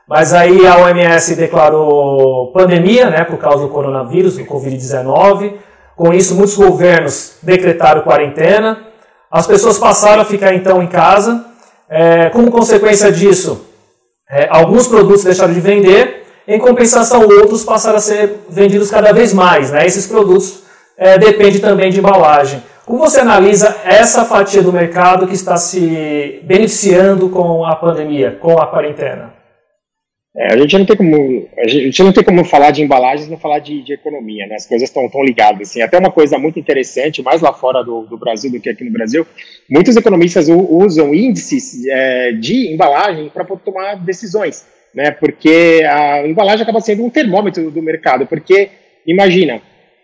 Mas 0.06 0.32
aí 0.32 0.66
a 0.66 0.78
OMS 0.78 1.36
declarou 1.36 2.50
pandemia, 2.52 3.08
né, 3.08 3.24
por 3.24 3.38
causa 3.38 3.62
do 3.62 3.68
coronavírus, 3.68 4.36
do 4.36 4.44
Covid-19. 4.44 5.54
Com 5.94 6.12
isso, 6.12 6.34
muitos 6.34 6.56
governos 6.56 7.36
decretaram 7.42 8.02
quarentena. 8.02 8.84
As 9.30 9.46
pessoas 9.46 9.78
passaram 9.78 10.22
a 10.22 10.24
ficar 10.24 10.54
então 10.54 10.82
em 10.82 10.86
casa. 10.86 11.44
É, 11.88 12.30
como 12.30 12.50
consequência 12.50 13.12
disso, 13.12 13.64
é, 14.28 14.48
alguns 14.50 14.88
produtos 14.88 15.24
deixaram 15.24 15.52
de 15.52 15.60
vender. 15.60 16.24
Em 16.48 16.58
compensação, 16.58 17.22
outros 17.22 17.62
passaram 17.62 17.98
a 17.98 18.00
ser 18.00 18.40
vendidos 18.48 18.90
cada 18.90 19.12
vez 19.12 19.32
mais. 19.32 19.70
Né? 19.70 19.86
Esses 19.86 20.06
produtos 20.06 20.62
é, 20.96 21.18
dependem 21.18 21.60
também 21.60 21.90
de 21.90 21.98
embalagem. 21.98 22.62
Como 22.88 23.00
você 23.00 23.21
analisa 23.21 23.83
essa 23.85 24.25
fatia 24.25 24.62
do 24.62 24.73
mercado 24.73 25.26
que 25.26 25.35
está 25.35 25.59
se 25.59 26.40
beneficiando 26.45 27.28
com 27.28 27.62
a 27.62 27.76
pandemia, 27.76 28.30
com 28.40 28.59
a 28.59 28.66
quarentena? 28.66 29.35
É, 30.35 30.54
a 30.54 30.57
gente 30.57 30.78
não 30.78 30.87
tem 30.87 30.97
como 30.97 31.49
a 31.59 31.68
gente 31.68 32.02
não 32.02 32.12
tem 32.14 32.25
como 32.25 32.42
falar 32.47 32.71
de 32.71 32.83
embalagens 32.83 33.28
não 33.28 33.37
falar 33.37 33.59
de, 33.59 33.83
de, 33.83 33.92
economia, 33.92 34.47
né? 34.47 34.54
As 34.54 34.66
coisas 34.66 34.88
estão 34.88 35.07
tão 35.07 35.23
ligadas. 35.23 35.68
Assim. 35.68 35.83
Até 35.83 35.99
uma 35.99 36.11
coisa 36.11 36.38
muito 36.38 36.59
interessante, 36.59 37.23
mais 37.23 37.42
lá 37.42 37.52
fora 37.52 37.85
do, 37.85 38.07
do 38.07 38.16
Brasil 38.16 38.50
do 38.50 38.59
que 38.59 38.71
aqui 38.71 38.85
no 38.85 38.90
Brasil, 38.90 39.26
muitos 39.68 39.95
economistas 39.95 40.49
usam 40.49 41.14
índices 41.14 41.87
é, 41.88 42.33
de 42.33 42.73
embalagem 42.73 43.28
para 43.28 43.45
tomar 43.45 43.97
decisões. 43.97 44.66
né? 44.95 45.11
Porque 45.11 45.83
a 45.87 46.26
embalagem 46.26 46.62
acaba 46.62 46.80
sendo 46.80 47.04
um 47.04 47.11
termômetro 47.11 47.71
do 47.71 47.83
mercado, 47.83 48.26
porque 48.26 48.71
imagina, 49.07 49.61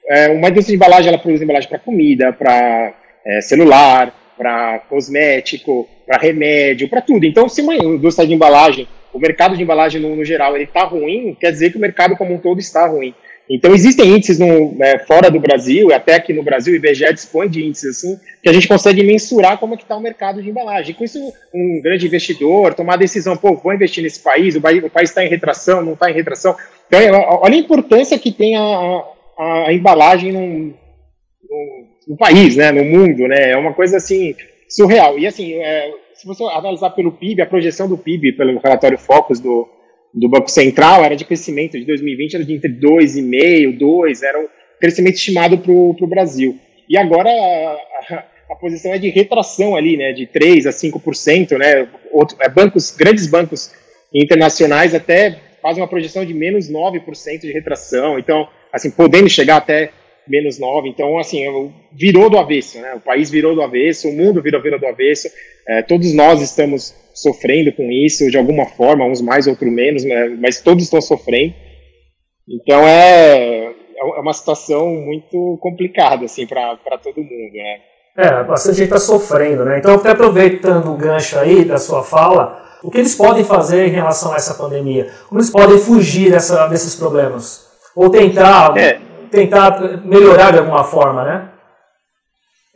é, 0.08 0.28
uma 0.28 0.50
de 0.50 0.74
embalagem 0.74 1.08
ela 1.08 1.18
produz 1.18 1.40
embalagem 1.40 1.68
para 1.68 1.78
comida, 1.78 2.32
para 2.32 2.94
é, 3.24 3.40
celular, 3.40 4.14
para 4.36 4.80
cosmético, 4.80 5.88
para 6.06 6.18
remédio, 6.18 6.88
para 6.88 7.00
tudo. 7.00 7.24
Então, 7.24 7.48
se 7.48 7.62
uma 7.62 7.74
indústria 7.74 8.26
de 8.26 8.34
embalagem, 8.34 8.86
o 9.12 9.18
mercado 9.18 9.56
de 9.56 9.62
embalagem 9.62 10.00
no, 10.00 10.14
no 10.14 10.24
geral, 10.24 10.54
ele 10.54 10.64
está 10.64 10.84
ruim, 10.84 11.36
quer 11.38 11.50
dizer 11.50 11.70
que 11.70 11.78
o 11.78 11.80
mercado 11.80 12.16
como 12.16 12.34
um 12.34 12.38
todo 12.38 12.58
está 12.58 12.86
ruim. 12.86 13.14
Então, 13.48 13.74
existem 13.74 14.08
índices 14.08 14.38
no, 14.38 14.74
é, 14.80 14.98
fora 15.00 15.30
do 15.30 15.38
Brasil, 15.38 15.90
e 15.90 15.92
até 15.92 16.14
aqui 16.14 16.32
no 16.32 16.42
Brasil, 16.42 16.72
o 16.72 16.76
IBGE 16.76 17.12
dispõe 17.12 17.46
de 17.46 17.62
índices 17.64 17.98
assim, 17.98 18.18
que 18.42 18.48
a 18.48 18.52
gente 18.52 18.66
consegue 18.66 19.02
mensurar 19.02 19.58
como 19.58 19.74
é 19.74 19.76
que 19.76 19.82
está 19.82 19.94
o 19.94 20.00
mercado 20.00 20.42
de 20.42 20.48
embalagem. 20.48 20.94
Com 20.94 21.04
isso, 21.04 21.18
um 21.54 21.80
grande 21.82 22.06
investidor 22.06 22.72
tomar 22.72 22.94
a 22.94 22.98
decisão, 22.98 23.36
pô, 23.36 23.54
vou 23.54 23.74
investir 23.74 24.02
nesse 24.02 24.20
país, 24.20 24.56
o 24.56 24.60
país 24.62 25.10
está 25.10 25.22
em 25.24 25.28
retração, 25.28 25.82
não 25.82 25.92
está 25.92 26.10
em 26.10 26.14
retração. 26.14 26.56
Então, 26.86 26.98
é, 26.98 27.10
olha 27.12 27.54
a 27.54 27.58
importância 27.58 28.18
que 28.18 28.32
tem 28.32 28.56
a, 28.56 29.04
a 29.38 29.72
embalagem 29.72 30.32
num, 30.32 30.74
num, 31.48 31.86
no 32.08 32.16
país, 32.16 32.56
né, 32.56 32.70
no 32.70 32.84
mundo, 32.84 33.26
né, 33.26 33.52
é 33.52 33.56
uma 33.56 33.72
coisa, 33.72 33.96
assim, 33.96 34.34
surreal. 34.68 35.18
E, 35.18 35.26
assim, 35.26 35.54
é, 35.54 35.90
se 36.14 36.26
você 36.26 36.44
analisar 36.44 36.90
pelo 36.90 37.12
PIB, 37.12 37.42
a 37.42 37.46
projeção 37.46 37.88
do 37.88 37.98
PIB, 37.98 38.32
pelo 38.32 38.58
relatório 38.58 38.98
Focus 38.98 39.40
do, 39.40 39.68
do 40.14 40.28
Banco 40.28 40.50
Central 40.50 41.04
era 41.04 41.16
de 41.16 41.24
crescimento 41.24 41.78
de 41.78 41.84
2020 41.84 42.34
era 42.34 42.44
de 42.44 42.54
entre 42.54 42.72
2,5%, 42.72 43.78
2%, 43.78 44.22
era 44.22 44.40
o 44.40 44.48
crescimento 44.80 45.16
estimado 45.16 45.58
para 45.58 45.72
o 45.72 46.06
Brasil. 46.06 46.58
E 46.88 46.96
agora 46.96 47.28
a, 47.28 48.14
a, 48.14 48.24
a, 48.50 48.56
posição 48.56 48.92
é 48.92 48.98
de 48.98 49.08
retração 49.08 49.74
ali, 49.74 49.96
né, 49.96 50.12
de 50.12 50.26
3% 50.26 50.66
a 50.66 50.70
5%, 50.70 51.58
né, 51.58 51.88
outro, 52.12 52.36
é, 52.40 52.48
bancos, 52.48 52.90
grandes 52.92 53.26
bancos 53.26 53.72
internacionais 54.14 54.94
até 54.94 55.36
fazem 55.60 55.82
uma 55.82 55.88
projeção 55.88 56.24
de 56.24 56.34
menos 56.34 56.70
9% 56.70 57.40
de 57.40 57.52
retração, 57.52 58.18
então, 58.18 58.46
assim, 58.74 58.90
podendo 58.90 59.28
chegar 59.30 59.56
até 59.56 59.90
menos 60.26 60.58
9, 60.58 60.88
então, 60.88 61.18
assim, 61.18 61.44
virou 61.92 62.28
do 62.28 62.38
avesso, 62.38 62.78
né, 62.80 62.94
o 62.94 63.00
país 63.00 63.30
virou 63.30 63.54
do 63.54 63.62
avesso, 63.62 64.08
o 64.08 64.12
mundo 64.12 64.42
virou, 64.42 64.60
virou 64.60 64.80
do 64.80 64.86
avesso, 64.86 65.28
é, 65.68 65.82
todos 65.82 66.12
nós 66.12 66.40
estamos 66.40 66.94
sofrendo 67.14 67.72
com 67.72 67.90
isso 67.92 68.28
de 68.30 68.36
alguma 68.36 68.66
forma, 68.66 69.04
uns 69.04 69.20
mais, 69.20 69.46
outros 69.46 69.70
menos, 69.70 70.02
né, 70.02 70.28
mas 70.40 70.60
todos 70.60 70.84
estão 70.84 71.00
sofrendo. 71.00 71.54
Então 72.48 72.86
é, 72.86 73.66
é 73.66 74.20
uma 74.20 74.32
situação 74.32 74.90
muito 74.90 75.58
complicada 75.62 76.24
assim 76.24 76.46
para 76.46 76.76
todo 77.02 77.16
mundo, 77.22 77.52
né? 77.54 77.78
É, 78.16 78.44
bastante 78.44 78.76
gente 78.76 78.86
está 78.86 78.98
sofrendo, 78.98 79.64
né? 79.64 79.78
Então, 79.78 79.94
até 79.94 80.10
aproveitando 80.10 80.92
o 80.92 80.96
gancho 80.96 81.36
aí 81.36 81.64
da 81.64 81.78
sua 81.78 82.02
fala, 82.04 82.62
o 82.82 82.90
que 82.90 82.98
eles 82.98 83.14
podem 83.14 83.42
fazer 83.42 83.88
em 83.88 83.90
relação 83.90 84.32
a 84.32 84.36
essa 84.36 84.54
pandemia? 84.54 85.10
Como 85.28 85.40
eles 85.40 85.50
podem 85.50 85.78
fugir 85.78 86.30
dessa, 86.30 86.68
desses 86.68 86.94
problemas? 86.94 87.63
Ou 87.94 88.10
tentar, 88.10 88.76
é. 88.76 89.00
tentar 89.30 90.04
melhorar 90.04 90.50
de 90.50 90.58
alguma 90.58 90.84
forma, 90.84 91.24
né? 91.24 91.50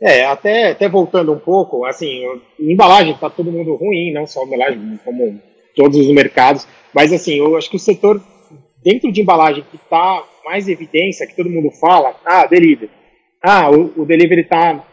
É, 0.01 0.25
até, 0.25 0.71
até 0.71 0.87
voltando 0.87 1.33
um 1.33 1.39
pouco, 1.39 1.85
assim, 1.85 2.23
embalagem 2.57 3.13
está 3.13 3.29
todo 3.29 3.51
mundo 3.51 3.75
ruim, 3.75 4.13
não 4.13 4.25
só 4.25 4.45
embalagem, 4.45 4.97
como 5.03 5.41
todos 5.75 5.97
os 5.97 6.07
mercados, 6.13 6.65
mas 6.93 7.11
assim, 7.11 7.35
eu 7.35 7.57
acho 7.57 7.69
que 7.69 7.75
o 7.75 7.79
setor 7.79 8.21
dentro 8.83 9.11
de 9.11 9.21
embalagem 9.21 9.63
que 9.69 9.75
está 9.75 10.23
mais 10.45 10.69
evidência, 10.69 11.27
que 11.27 11.35
todo 11.35 11.49
mundo 11.49 11.69
fala, 11.71 12.15
ah, 12.25 12.45
delivery. 12.45 12.89
Ah, 13.43 13.69
o, 13.69 14.01
o 14.01 14.05
delivery 14.05 14.45
tá, 14.45 14.85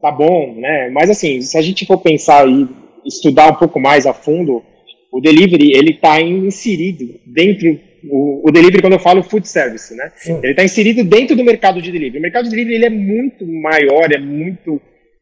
tá 0.00 0.10
bom, 0.10 0.54
né? 0.56 0.88
Mas 0.90 1.10
assim, 1.10 1.42
se 1.42 1.58
a 1.58 1.62
gente 1.62 1.84
for 1.84 1.98
pensar 1.98 2.48
e 2.48 2.68
estudar 3.04 3.50
um 3.50 3.56
pouco 3.56 3.80
mais 3.80 4.06
a 4.06 4.14
fundo, 4.14 4.62
o 5.12 5.20
delivery, 5.20 5.72
ele 5.72 5.90
está 5.90 6.20
inserido 6.20 7.04
dentro 7.26 7.78
o, 8.08 8.48
o, 8.48 8.52
delivery, 8.52 8.80
quando 8.80 8.94
eu 8.94 8.98
falo 8.98 9.22
food 9.22 9.48
service, 9.48 9.94
né? 9.94 10.12
Sim. 10.16 10.38
Ele 10.42 10.52
está 10.52 10.64
inserido 10.64 11.04
dentro 11.04 11.36
do 11.36 11.44
mercado 11.44 11.80
de 11.80 11.90
delivery. 11.90 12.18
O 12.18 12.22
mercado 12.22 12.44
de 12.44 12.50
delivery 12.50 12.76
ele 12.76 12.86
é 12.86 12.90
muito 12.90 13.46
maior, 13.46 14.12
é 14.12 14.18
muito 14.18 14.80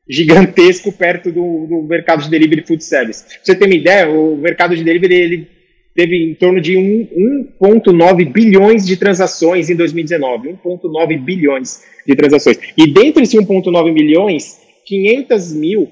gigantesco 0.08 0.90
perto 0.92 1.30
do, 1.30 1.66
do 1.66 1.82
mercado 1.82 2.22
de 2.22 2.30
delivery 2.30 2.64
food 2.66 2.82
service. 2.82 3.25
Pra 3.25 3.38
você 3.42 3.54
ter 3.54 3.66
uma 3.66 3.75
ideia, 3.75 4.10
o 4.10 4.37
mercado 4.37 4.75
de 4.75 4.82
delivery 4.82 5.14
ele 5.14 5.49
teve 5.94 6.16
em 6.16 6.34
torno 6.34 6.60
de 6.60 6.75
1,9 6.75 8.32
bilhões 8.32 8.87
de 8.87 8.96
transações 8.96 9.70
em 9.70 9.76
2019. 9.76 10.56
1,9 10.64 11.22
bilhões 11.22 11.82
de 12.06 12.14
transações. 12.16 12.58
E 12.76 12.92
dentro 12.92 13.20
desse 13.20 13.37
1,9 13.37 13.92
milhões, 13.92 14.58
500 14.87 15.52
mil 15.52 15.90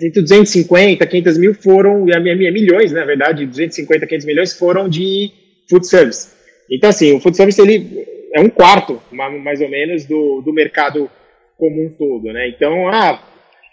entre 0.00 0.22
250 0.22 1.06
500 1.06 1.38
mil 1.38 1.54
foram, 1.54 2.04
milhões, 2.04 2.92
na 2.92 3.04
verdade, 3.04 3.46
250, 3.46 4.06
500 4.06 4.26
milhões 4.26 4.52
foram 4.52 4.88
de 4.88 5.30
food 5.68 5.86
service. 5.86 6.28
Então, 6.70 6.90
assim, 6.90 7.14
o 7.14 7.20
food 7.20 7.36
service 7.36 7.60
ele 7.60 8.06
é 8.34 8.40
um 8.40 8.48
quarto, 8.48 9.00
mais 9.10 9.60
ou 9.60 9.68
menos, 9.68 10.04
do, 10.04 10.42
do 10.42 10.52
mercado 10.52 11.10
como 11.56 11.84
um 11.84 11.90
todo, 11.90 12.32
né? 12.32 12.48
Então, 12.48 12.88
ah, 12.88 13.20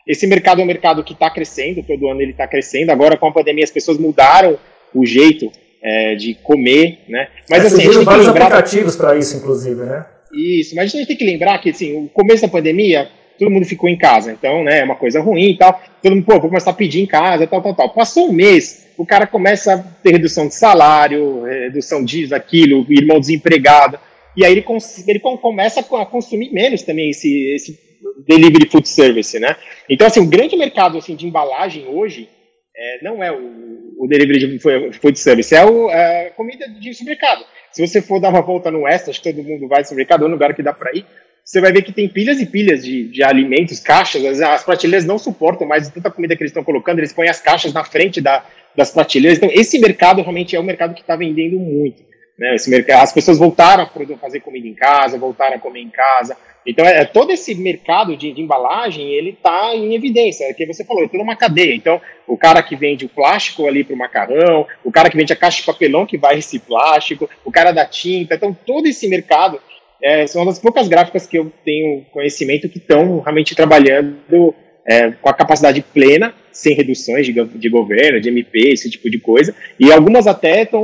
esse 0.07 0.25
mercado 0.27 0.61
é 0.61 0.63
um 0.63 0.67
mercado 0.67 1.03
que 1.03 1.13
está 1.13 1.29
crescendo, 1.29 1.83
todo 1.83 2.07
ano 2.07 2.21
ele 2.21 2.31
está 2.31 2.47
crescendo. 2.47 2.91
Agora, 2.91 3.17
com 3.17 3.27
a 3.27 3.31
pandemia, 3.31 3.63
as 3.63 3.71
pessoas 3.71 3.97
mudaram 3.97 4.57
o 4.93 5.05
jeito 5.05 5.51
é, 5.83 6.15
de 6.15 6.35
comer, 6.35 6.99
né? 7.07 7.27
Mas, 7.49 7.63
é, 7.63 7.67
assim, 7.67 7.81
a 7.81 7.85
gente 7.85 7.95
tem 7.97 8.03
vários 8.03 8.27
lembrar... 8.27 8.45
aplicativos 8.45 8.95
para 8.95 9.17
isso, 9.17 9.37
inclusive, 9.37 9.81
né? 9.83 10.05
Isso, 10.33 10.75
mas 10.75 10.93
a 10.93 10.97
gente 10.97 11.07
tem 11.07 11.17
que 11.17 11.25
lembrar 11.25 11.59
que, 11.59 11.69
assim, 11.69 11.95
o 11.97 12.09
começo 12.09 12.41
da 12.41 12.47
pandemia, 12.47 13.07
todo 13.37 13.51
mundo 13.51 13.65
ficou 13.65 13.89
em 13.89 13.97
casa, 13.97 14.31
então, 14.31 14.63
né, 14.63 14.79
é 14.79 14.83
uma 14.83 14.95
coisa 14.95 15.19
ruim 15.21 15.51
e 15.51 15.57
tal. 15.57 15.79
Todo 16.01 16.15
mundo, 16.15 16.25
pô, 16.25 16.33
vou 16.33 16.49
começar 16.49 16.71
a 16.71 16.73
pedir 16.73 17.01
em 17.01 17.05
casa, 17.05 17.47
tal, 17.47 17.61
tal, 17.61 17.75
tal. 17.75 17.89
Passou 17.93 18.29
um 18.29 18.33
mês, 18.33 18.84
o 18.97 19.05
cara 19.05 19.27
começa 19.27 19.73
a 19.73 19.77
ter 19.77 20.11
redução 20.11 20.47
de 20.47 20.55
salário, 20.55 21.43
redução 21.43 22.03
disso, 22.03 22.33
aquilo, 22.33 22.85
irmão 22.89 23.19
desempregado, 23.19 23.99
e 24.35 24.45
aí 24.45 24.51
ele, 24.51 24.65
ele 25.07 25.19
começa 25.19 25.79
a 25.79 26.05
consumir 26.05 26.51
menos 26.51 26.83
também 26.83 27.09
esse, 27.09 27.53
esse 27.53 27.79
delivery 28.27 28.69
food 28.69 28.87
service, 28.87 29.39
né? 29.39 29.55
Então, 29.89 30.07
assim, 30.07 30.19
o 30.19 30.27
grande 30.27 30.57
mercado 30.57 30.97
assim, 30.97 31.15
de 31.15 31.25
embalagem 31.25 31.87
hoje 31.87 32.29
é, 32.75 33.03
não 33.03 33.23
é 33.23 33.31
o, 33.31 33.95
o 33.97 34.07
delivery 34.07 34.57
de 34.57 34.99
food 34.99 35.17
service, 35.17 35.55
é 35.55 35.65
o, 35.65 35.89
a 35.89 36.31
comida 36.35 36.67
de 36.67 36.93
supermercado. 36.93 37.45
Se 37.71 37.85
você 37.85 38.01
for 38.01 38.19
dar 38.19 38.29
uma 38.29 38.41
volta 38.41 38.69
no 38.71 38.81
Oeste, 38.81 39.09
acho 39.09 39.21
que 39.21 39.33
todo 39.33 39.43
mundo 39.43 39.67
vai 39.67 39.79
no 39.79 39.85
supermercado, 39.85 40.23
é 40.23 40.27
um 40.27 40.31
lugar 40.31 40.53
que 40.53 40.63
dá 40.63 40.73
para 40.73 40.91
ir, 40.93 41.05
você 41.45 41.61
vai 41.61 41.71
ver 41.71 41.83
que 41.83 41.91
tem 41.91 42.09
pilhas 42.09 42.39
e 42.41 42.45
pilhas 42.47 42.83
de, 42.83 43.07
de 43.07 43.23
alimentos, 43.23 43.79
caixas, 43.79 44.25
as, 44.25 44.41
as 44.41 44.63
prateleiras 44.63 45.05
não 45.05 45.19
suportam 45.19 45.67
mais 45.67 45.87
tanta 45.89 46.09
comida 46.09 46.35
que 46.35 46.41
eles 46.41 46.49
estão 46.49 46.63
colocando, 46.63 46.97
eles 46.97 47.13
põem 47.13 47.29
as 47.29 47.39
caixas 47.39 47.71
na 47.71 47.83
frente 47.83 48.19
da, 48.19 48.43
das 48.75 48.89
prateleiras. 48.89 49.37
Então, 49.37 49.51
esse 49.53 49.77
mercado 49.77 50.23
realmente 50.23 50.55
é 50.55 50.59
um 50.59 50.63
mercado 50.63 50.95
que 50.95 51.01
está 51.01 51.15
vendendo 51.15 51.59
muito. 51.59 52.03
Né? 52.37 52.55
Esse 52.55 52.67
mercado, 52.67 53.03
as 53.03 53.13
pessoas 53.13 53.37
voltaram 53.37 53.83
a 53.83 54.17
fazer 54.17 54.39
comida 54.39 54.67
em 54.67 54.73
casa, 54.73 55.19
voltaram 55.19 55.55
a 55.55 55.59
comer 55.59 55.81
em 55.81 55.89
casa. 55.89 56.35
Então, 56.65 56.83
é, 56.83 57.05
todo 57.05 57.31
esse 57.31 57.53
mercado 57.53 58.17
de, 58.17 58.31
de 58.31 58.41
embalagem, 58.41 59.07
ele 59.11 59.29
está 59.29 59.75
em 59.75 59.93
evidência, 59.93 60.45
é 60.45 60.53
que 60.53 60.65
você 60.65 60.83
falou, 60.83 61.03
é 61.03 61.07
toda 61.07 61.21
uma 61.21 61.35
cadeia. 61.35 61.75
Então, 61.75 62.01
o 62.25 62.35
cara 62.35 62.63
que 62.63 62.75
vende 62.75 63.05
o 63.05 63.09
plástico 63.09 63.67
ali 63.67 63.83
para 63.83 63.93
o 63.93 63.97
macarrão, 63.97 64.65
o 64.83 64.91
cara 64.91 65.11
que 65.11 65.15
vende 65.15 65.31
a 65.31 65.35
caixa 65.35 65.59
de 65.59 65.65
papelão 65.67 66.07
que 66.07 66.17
vai 66.17 66.39
esse 66.39 66.57
plástico, 66.57 67.29
o 67.45 67.51
cara 67.51 67.71
da 67.71 67.85
tinta. 67.85 68.33
Então, 68.33 68.51
todo 68.65 68.87
esse 68.87 69.07
mercado 69.07 69.61
é, 70.01 70.27
são 70.27 70.41
uma 70.41 70.51
das 70.51 70.59
poucas 70.59 70.87
gráficas 70.87 71.25
que 71.25 71.37
eu 71.37 71.51
tenho 71.63 72.05
conhecimento 72.11 72.69
que 72.69 72.77
estão 72.77 73.19
realmente 73.19 73.55
trabalhando 73.55 74.53
é, 74.85 75.11
com 75.11 75.29
a 75.29 75.33
capacidade 75.33 75.81
plena, 75.81 76.33
sem 76.51 76.75
reduções 76.75 77.25
de, 77.25 77.33
de, 77.33 77.69
governo, 77.69 78.21
de 78.21 78.29
MP, 78.29 78.69
esse 78.71 78.89
tipo 78.89 79.09
de 79.09 79.19
coisa, 79.19 79.53
e 79.79 79.91
algumas 79.91 80.27
até 80.27 80.61
estão 80.61 80.83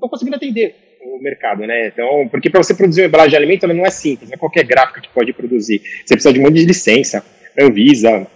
conseguindo 0.00 0.36
atender 0.36 0.74
o 1.02 1.22
mercado, 1.22 1.66
né? 1.66 1.86
Então, 1.86 2.28
porque 2.30 2.50
para 2.50 2.62
você 2.62 2.74
produzir 2.74 3.02
uma 3.02 3.08
embalagem 3.08 3.30
de 3.30 3.36
alimento, 3.36 3.64
ela 3.64 3.74
não 3.74 3.86
é 3.86 3.90
simples, 3.90 4.28
não 4.28 4.34
é 4.34 4.38
qualquer 4.38 4.64
gráfica 4.64 5.00
que 5.00 5.08
pode 5.08 5.32
produzir. 5.32 5.80
Você 6.04 6.14
precisa 6.14 6.32
de 6.32 6.40
um 6.40 6.42
monte 6.42 6.54
de 6.54 6.66
licença, 6.66 7.24
Anvisa, 7.58 8.26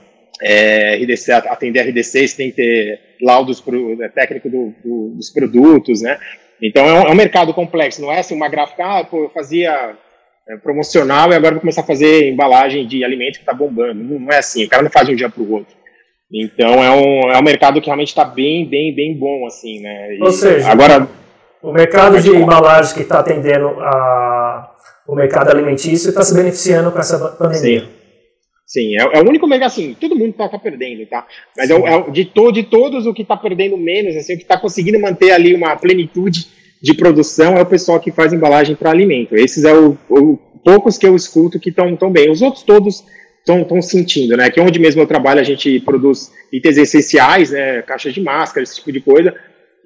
é, 0.40 0.96
RDC, 0.96 1.32
atender 1.32 1.80
RDC, 1.80 2.28
você 2.28 2.36
tem 2.36 2.50
que 2.50 2.56
ter 2.56 3.00
laudos 3.20 3.60
pro, 3.60 4.02
é, 4.02 4.08
técnico 4.08 4.48
do, 4.48 4.74
do, 4.84 5.08
dos 5.16 5.30
produtos, 5.30 6.02
né? 6.02 6.18
Então, 6.64 6.86
é 6.86 6.92
um, 6.94 7.02
é 7.08 7.10
um, 7.10 7.14
mercado 7.14 7.52
complexo, 7.52 8.00
não 8.00 8.10
é 8.10 8.20
assim 8.20 8.34
uma 8.34 8.48
gráfica, 8.48 8.82
ah, 8.82 9.04
pô, 9.04 9.24
eu 9.24 9.28
fazia 9.28 9.94
é, 10.48 10.56
promocional 10.56 11.30
e 11.30 11.34
agora 11.34 11.52
vou 11.52 11.60
começar 11.60 11.82
a 11.82 11.86
fazer 11.86 12.30
embalagem 12.30 12.86
de 12.86 13.04
alimento 13.04 13.34
que 13.34 13.40
está 13.40 13.52
bombando. 13.52 14.02
Não, 14.02 14.18
não, 14.18 14.32
é 14.32 14.38
assim, 14.38 14.64
o 14.64 14.68
cara 14.68 14.82
não 14.82 14.90
faz 14.90 15.06
de 15.06 15.12
um 15.12 15.16
dia 15.16 15.28
para 15.28 15.42
o 15.42 15.52
outro. 15.52 15.76
Então 16.32 16.82
é 16.82 16.90
um, 16.90 17.30
é 17.30 17.38
um 17.38 17.42
mercado 17.42 17.82
que 17.82 17.86
realmente 17.86 18.08
está 18.08 18.24
bem, 18.24 18.66
bem, 18.66 18.94
bem 18.94 19.14
bom, 19.14 19.46
assim, 19.46 19.82
né? 19.82 20.16
E 20.16 20.22
Ou 20.22 20.32
seja, 20.32 20.66
agora, 20.70 21.06
o 21.62 21.70
mercado 21.70 22.18
de 22.18 22.30
embalagem 22.30 22.94
que 22.94 23.02
está 23.02 23.18
atendendo 23.20 23.68
a, 23.80 24.70
o 25.06 25.14
mercado 25.14 25.50
alimentício 25.50 26.08
está 26.08 26.22
se 26.22 26.34
beneficiando 26.34 26.90
com 26.90 26.98
essa 26.98 27.18
pandemia. 27.18 27.80
Sim. 27.80 28.04
Sim, 28.66 28.96
é, 28.96 29.18
é, 29.18 29.20
o 29.20 29.28
único 29.28 29.46
mercado, 29.46 29.68
assim, 29.68 29.94
todo 30.00 30.16
mundo 30.16 30.30
está 30.30 30.48
tá 30.48 30.58
perdendo, 30.58 31.06
tá? 31.06 31.26
Mas 31.56 31.70
é, 31.70 31.74
é, 31.74 32.10
de, 32.10 32.24
to, 32.24 32.50
de 32.50 32.62
todos, 32.62 33.06
o 33.06 33.12
que 33.12 33.22
está 33.22 33.36
perdendo 33.36 33.76
menos, 33.76 34.16
assim, 34.16 34.34
o 34.34 34.36
que 34.36 34.42
está 34.42 34.58
conseguindo 34.58 34.98
manter 34.98 35.32
ali 35.32 35.54
uma 35.54 35.76
plenitude 35.76 36.48
de 36.84 36.92
produção 36.92 37.56
é 37.56 37.62
o 37.62 37.66
pessoal 37.66 37.98
que 37.98 38.12
faz 38.12 38.30
embalagem 38.30 38.76
para 38.76 38.90
alimento. 38.90 39.34
Esses 39.34 39.64
é 39.64 39.72
o, 39.72 39.96
o, 40.06 40.36
poucos 40.62 40.98
que 40.98 41.06
eu 41.06 41.16
escuto 41.16 41.58
que 41.58 41.70
estão 41.70 41.96
tão 41.96 42.10
bem. 42.12 42.30
Os 42.30 42.42
outros 42.42 42.62
todos 42.62 43.02
estão 43.40 43.80
sentindo, 43.80 44.36
né? 44.36 44.50
Que 44.50 44.60
onde 44.60 44.78
mesmo 44.78 45.00
eu 45.00 45.06
trabalho 45.06 45.40
a 45.40 45.44
gente 45.44 45.80
produz 45.80 46.30
itens 46.52 46.76
essenciais, 46.76 47.52
né? 47.52 47.80
Caixas 47.80 48.12
de 48.12 48.20
máscara, 48.20 48.62
esse 48.62 48.76
tipo 48.76 48.92
de 48.92 49.00
coisa. 49.00 49.34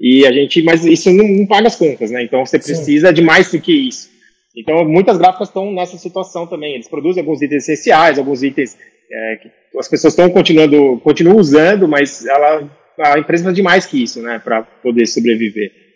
E 0.00 0.26
a 0.26 0.32
gente, 0.32 0.60
mas 0.60 0.84
isso 0.84 1.12
não, 1.12 1.24
não 1.28 1.46
paga 1.46 1.68
as 1.68 1.76
contas, 1.76 2.10
né? 2.10 2.24
Então 2.24 2.44
você 2.44 2.58
precisa 2.58 3.08
Sim. 3.08 3.14
de 3.14 3.22
mais 3.22 3.48
do 3.52 3.60
que 3.60 3.72
isso. 3.72 4.10
Então 4.56 4.84
muitas 4.84 5.18
gráficas 5.18 5.46
estão 5.46 5.72
nessa 5.72 5.96
situação 5.98 6.48
também. 6.48 6.74
Eles 6.74 6.88
produzem 6.88 7.20
alguns 7.20 7.40
itens 7.40 7.62
essenciais, 7.62 8.18
alguns 8.18 8.42
itens 8.42 8.76
é, 9.08 9.36
que 9.36 9.78
as 9.78 9.86
pessoas 9.86 10.14
estão 10.14 10.28
continuando, 10.30 11.00
continuam 11.04 11.36
usando, 11.36 11.86
mas 11.86 12.26
ela, 12.26 12.68
a 12.98 13.18
empresa 13.20 13.44
precisa 13.44 13.52
de 13.52 13.62
mais 13.62 13.86
que 13.86 14.02
isso, 14.02 14.20
né, 14.20 14.40
para 14.42 14.62
poder 14.62 15.06
sobreviver. 15.06 15.86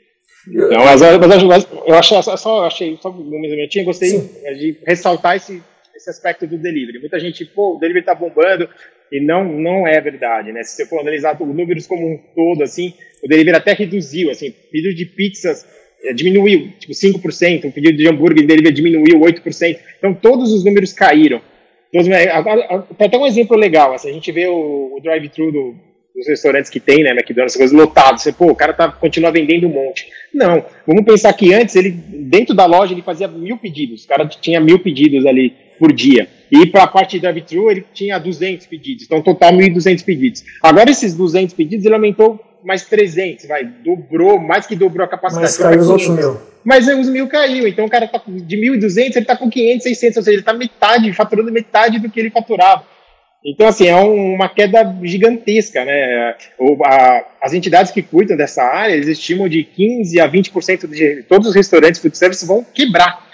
Então, 0.48 0.84
mas, 0.84 1.00
mas, 1.00 1.42
mas 1.44 1.68
eu 1.86 1.94
achei 1.94 2.22
só, 2.22 2.66
achei 2.66 2.98
só 3.00 3.10
um 3.10 3.40
minutinho, 3.40 3.84
gostei 3.84 4.10
Sim. 4.10 4.28
de 4.54 4.76
ressaltar 4.84 5.36
esse, 5.36 5.62
esse 5.94 6.10
aspecto 6.10 6.46
do 6.46 6.58
delivery. 6.58 6.98
Muita 6.98 7.20
gente, 7.20 7.44
pô, 7.44 7.76
o 7.76 7.78
delivery 7.78 8.00
está 8.00 8.14
bombando, 8.14 8.68
e 9.10 9.20
não, 9.20 9.44
não 9.44 9.86
é 9.86 10.00
verdade, 10.00 10.52
né? 10.52 10.62
Se 10.62 10.76
você 10.76 10.86
for 10.86 11.00
analisar 11.00 11.40
os 11.40 11.54
números 11.54 11.86
como 11.86 12.06
um 12.06 12.18
todo, 12.34 12.62
assim, 12.62 12.94
o 13.22 13.28
delivery 13.28 13.56
até 13.56 13.72
reduziu, 13.72 14.30
assim, 14.30 14.50
pedido 14.50 14.94
de 14.94 15.04
pizzas 15.06 15.66
é, 16.04 16.12
diminuiu, 16.12 16.72
tipo 16.78 16.92
5%, 16.92 17.68
o 17.68 17.72
pedido 17.72 17.96
de 17.96 18.08
hambúrguer 18.08 18.46
delivery 18.46 18.74
diminuiu 18.74 19.20
8%, 19.20 19.78
então 19.98 20.14
todos 20.14 20.52
os 20.52 20.64
números 20.64 20.92
caíram. 20.92 21.40
Tem 21.92 23.06
até 23.06 23.18
um 23.18 23.26
exemplo 23.26 23.56
legal, 23.56 23.92
assim, 23.92 24.08
a 24.10 24.12
gente 24.14 24.32
vê 24.32 24.46
o, 24.48 24.96
o 24.96 25.00
drive-thru 25.00 25.52
do, 25.52 25.76
dos 26.14 26.28
restaurantes 26.28 26.70
que 26.70 26.78
tem, 26.78 27.02
né, 27.02 27.10
McDonald's, 27.10 27.56
coisas 27.56 27.76
lotados, 27.76 28.22
você, 28.22 28.32
pô, 28.32 28.50
o 28.50 28.54
cara 28.54 28.72
tá, 28.72 28.88
continua 28.88 29.30
vendendo 29.30 29.66
um 29.66 29.70
monte. 29.70 30.06
Não, 30.32 30.64
vamos 30.86 31.04
pensar 31.04 31.32
que 31.32 31.52
antes, 31.54 31.74
ele, 31.74 31.90
dentro 31.90 32.54
da 32.54 32.66
loja, 32.66 32.92
ele 32.92 33.02
fazia 33.02 33.26
mil 33.28 33.56
pedidos, 33.56 34.04
o 34.04 34.08
cara 34.08 34.26
tinha 34.26 34.60
mil 34.60 34.78
pedidos 34.78 35.24
ali 35.26 35.54
por 35.78 35.92
dia. 35.92 36.28
E 36.50 36.66
para 36.66 36.84
a 36.84 36.86
parte 36.86 37.12
de 37.12 37.20
drive-thru, 37.20 37.70
ele 37.70 37.84
tinha 37.94 38.18
200 38.18 38.66
pedidos. 38.66 39.04
Então, 39.04 39.22
total 39.22 39.52
1.200 39.52 40.04
pedidos. 40.04 40.44
Agora, 40.62 40.90
esses 40.90 41.14
200 41.14 41.54
pedidos, 41.54 41.84
ele 41.84 41.94
aumentou 41.94 42.38
mais 42.62 42.84
300, 42.84 43.46
vai, 43.46 43.64
dobrou, 43.64 44.38
mais 44.38 44.66
que 44.66 44.76
dobrou 44.76 45.04
a 45.04 45.08
capacidade. 45.08 45.46
Mas 45.46 45.56
caiu 45.58 45.80
os 45.80 45.88
outros 45.88 46.10
mil. 46.10 46.36
Mas 46.62 46.86
os 46.86 47.08
mil 47.08 47.26
caiu. 47.26 47.66
Então, 47.66 47.86
o 47.86 47.90
cara 47.90 48.06
tá 48.06 48.22
de 48.24 48.56
1.200, 48.56 48.96
ele 48.96 49.18
está 49.20 49.36
com 49.36 49.50
500, 49.50 49.82
600. 49.82 50.16
Ou 50.18 50.22
seja, 50.22 50.34
ele 50.34 50.42
está 50.42 50.52
metade, 50.52 51.12
faturando 51.12 51.50
metade 51.50 51.98
do 51.98 52.08
que 52.08 52.20
ele 52.20 52.30
faturava. 52.30 52.84
Então, 53.44 53.66
assim, 53.66 53.88
é 53.88 53.96
um, 53.96 54.34
uma 54.34 54.48
queda 54.48 54.96
gigantesca, 55.02 55.84
né? 55.84 56.34
As 57.40 57.52
entidades 57.52 57.90
que 57.90 58.00
cuidam 58.00 58.36
dessa 58.36 58.62
área, 58.62 58.94
eles 58.94 59.08
estimam 59.08 59.48
de 59.48 59.66
15% 59.76 60.20
a 60.20 60.28
20% 60.28 60.88
de 60.88 61.22
todos 61.24 61.48
os 61.48 61.54
restaurantes 61.54 62.00
food 62.00 62.16
service 62.16 62.46
vão 62.46 62.64
quebrar. 62.64 63.26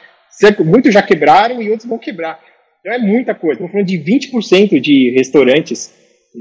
Muitos 0.65 0.95
já 0.95 1.03
quebraram 1.03 1.61
e 1.61 1.71
outros 1.71 1.89
vão 1.89 1.99
quebrar. 1.99 2.41
Então 2.81 2.93
é 2.93 2.99
muita 2.99 3.35
coisa. 3.35 3.55
Estamos 3.55 3.73
falando 3.73 3.87
de 3.87 3.99
20% 3.99 4.81
de 4.81 5.11
restaurantes 5.17 5.93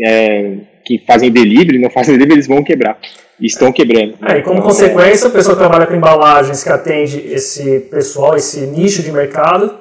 é, 0.02 0.58
que 0.86 1.00
fazem 1.06 1.30
delivery, 1.30 1.80
não 1.80 1.90
fazem 1.90 2.14
delivery, 2.14 2.36
eles 2.36 2.48
vão 2.48 2.64
quebrar. 2.64 2.98
Estão 3.40 3.72
quebrando. 3.72 4.18
É, 4.26 4.38
e 4.38 4.42
como 4.44 4.62
consequência, 4.62 5.28
a 5.28 5.32
pessoa 5.32 5.56
que 5.56 5.60
trabalha 5.60 5.86
com 5.86 5.94
embalagens, 5.94 6.64
que 6.64 6.70
atende 6.70 7.20
esse 7.28 7.82
pessoal, 7.82 8.36
esse 8.36 8.62
nicho 8.62 9.04
de 9.04 9.12
mercado, 9.12 9.78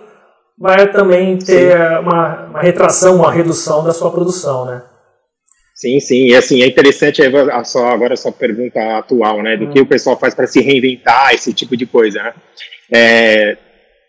vai 0.58 0.90
também 0.90 1.36
ter 1.38 1.76
uma, 2.00 2.46
uma, 2.46 2.60
retração, 2.60 3.16
uma 3.16 3.32
redução 3.32 3.84
da 3.84 3.92
sua 3.92 4.10
produção, 4.10 4.64
né? 4.64 4.82
Sim, 5.74 6.00
sim. 6.00 6.26
E 6.28 6.34
assim, 6.34 6.62
é 6.62 6.66
interessante 6.66 7.20
a 7.22 7.64
só, 7.64 7.88
agora 7.88 8.14
a 8.14 8.16
sua 8.16 8.32
pergunta 8.32 8.80
atual, 8.96 9.42
né? 9.42 9.56
Do 9.56 9.66
hum. 9.66 9.72
que 9.72 9.80
o 9.80 9.86
pessoal 9.86 10.18
faz 10.18 10.34
para 10.34 10.46
se 10.46 10.60
reinventar, 10.60 11.34
esse 11.34 11.52
tipo 11.52 11.76
de 11.76 11.84
coisa, 11.84 12.22
né? 12.22 12.34
É, 12.90 13.56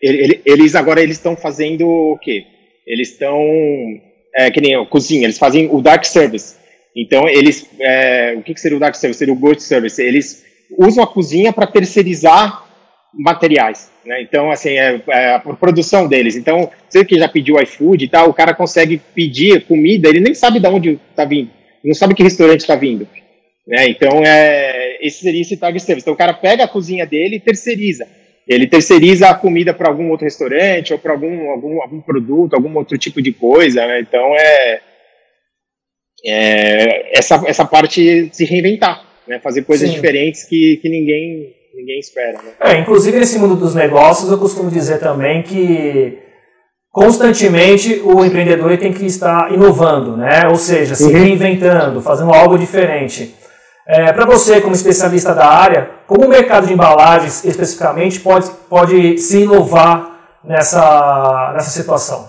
eles 0.00 0.74
agora 0.74 1.02
eles 1.02 1.16
estão 1.16 1.36
fazendo 1.36 1.86
o 1.86 2.18
quê? 2.22 2.44
Eles 2.86 3.10
estão 3.10 3.36
é, 4.34 4.50
que 4.50 4.60
nem 4.60 4.86
cozinha, 4.86 5.24
eles 5.24 5.38
fazem 5.38 5.68
o 5.70 5.82
dark 5.82 6.04
service. 6.04 6.56
Então 6.96 7.28
eles, 7.28 7.68
é, 7.80 8.34
o 8.38 8.42
que, 8.42 8.54
que 8.54 8.60
seria 8.60 8.76
o 8.76 8.80
dark 8.80 8.94
service? 8.94 9.18
Seria 9.18 9.34
o 9.34 9.38
ghost 9.38 9.62
service. 9.62 10.00
Eles 10.00 10.44
usam 10.78 11.04
a 11.04 11.06
cozinha 11.06 11.52
para 11.52 11.66
terceirizar 11.66 12.67
materiais, 13.14 13.90
né? 14.04 14.20
Então 14.22 14.50
assim 14.50 14.70
é, 14.70 15.00
é, 15.08 15.34
a 15.34 15.40
produção 15.40 16.06
deles. 16.06 16.36
Então 16.36 16.70
você 16.88 17.04
que 17.04 17.18
já 17.18 17.28
pediu 17.28 17.60
iFood 17.60 18.04
e 18.04 18.08
tal, 18.08 18.28
o 18.28 18.34
cara 18.34 18.54
consegue 18.54 19.00
pedir 19.14 19.64
comida, 19.64 20.08
ele 20.08 20.20
nem 20.20 20.34
sabe 20.34 20.60
de 20.60 20.68
onde 20.68 21.00
está 21.10 21.24
vindo, 21.24 21.50
não 21.84 21.94
sabe 21.94 22.14
que 22.14 22.22
restaurante 22.22 22.60
está 22.60 22.76
vindo. 22.76 23.08
Né? 23.66 23.88
Então, 23.88 24.22
é, 24.24 24.96
esse 25.06 25.20
seria 25.20 25.42
esse 25.42 25.54
target 25.58 25.84
service. 25.84 26.02
Então, 26.02 26.14
o 26.14 26.16
cara 26.16 26.32
pega 26.32 26.64
a 26.64 26.68
cozinha 26.68 27.04
dele 27.04 27.36
e 27.36 27.40
terceiriza 27.40 28.06
ele 28.48 28.66
terceiriza 28.66 29.28
a 29.28 29.34
comida 29.34 29.74
para 29.74 29.88
algum 29.88 30.08
outro 30.10 30.24
restaurante 30.24 30.92
ou 30.92 30.98
para 30.98 31.12
algum, 31.12 31.50
algum, 31.50 31.82
algum 31.82 32.00
produto, 32.00 32.54
algum 32.54 32.74
outro 32.78 32.96
tipo 32.96 33.20
de 33.20 33.30
coisa, 33.30 33.86
né? 33.86 34.00
Então 34.00 34.34
é, 34.34 34.80
é, 36.24 37.18
essa, 37.18 37.42
essa 37.46 37.66
parte 37.66 38.30
se 38.32 38.46
reinventar, 38.46 39.06
né? 39.26 39.38
Fazer 39.38 39.64
coisas 39.64 39.90
Sim. 39.90 39.94
diferentes 39.94 40.44
que, 40.44 40.78
que 40.78 40.88
ninguém, 40.88 41.54
ninguém 41.78 42.00
espera. 42.00 42.32
Né? 42.42 42.50
É, 42.60 42.78
inclusive 42.78 43.18
nesse 43.18 43.38
mundo 43.38 43.54
dos 43.54 43.74
negócios 43.74 44.30
eu 44.30 44.38
costumo 44.38 44.70
dizer 44.70 44.98
também 44.98 45.42
que 45.42 46.18
constantemente 46.90 48.02
o 48.04 48.24
empreendedor 48.24 48.76
tem 48.76 48.92
que 48.92 49.06
estar 49.06 49.52
inovando, 49.52 50.16
né? 50.16 50.48
Ou 50.48 50.56
seja, 50.56 50.96
se 50.96 51.04
uhum. 51.04 51.12
reinventando, 51.12 52.00
fazendo 52.00 52.32
algo 52.34 52.58
diferente. 52.58 53.34
É, 53.86 54.12
Para 54.12 54.26
você, 54.26 54.60
como 54.60 54.74
especialista 54.74 55.34
da 55.34 55.46
área, 55.46 55.90
como 56.06 56.26
o 56.26 56.28
mercado 56.28 56.66
de 56.66 56.72
embalagens 56.72 57.44
especificamente 57.44 58.20
pode, 58.20 58.50
pode 58.68 59.18
se 59.18 59.42
inovar 59.42 60.40
nessa, 60.44 61.52
nessa 61.54 61.70
situação? 61.70 62.28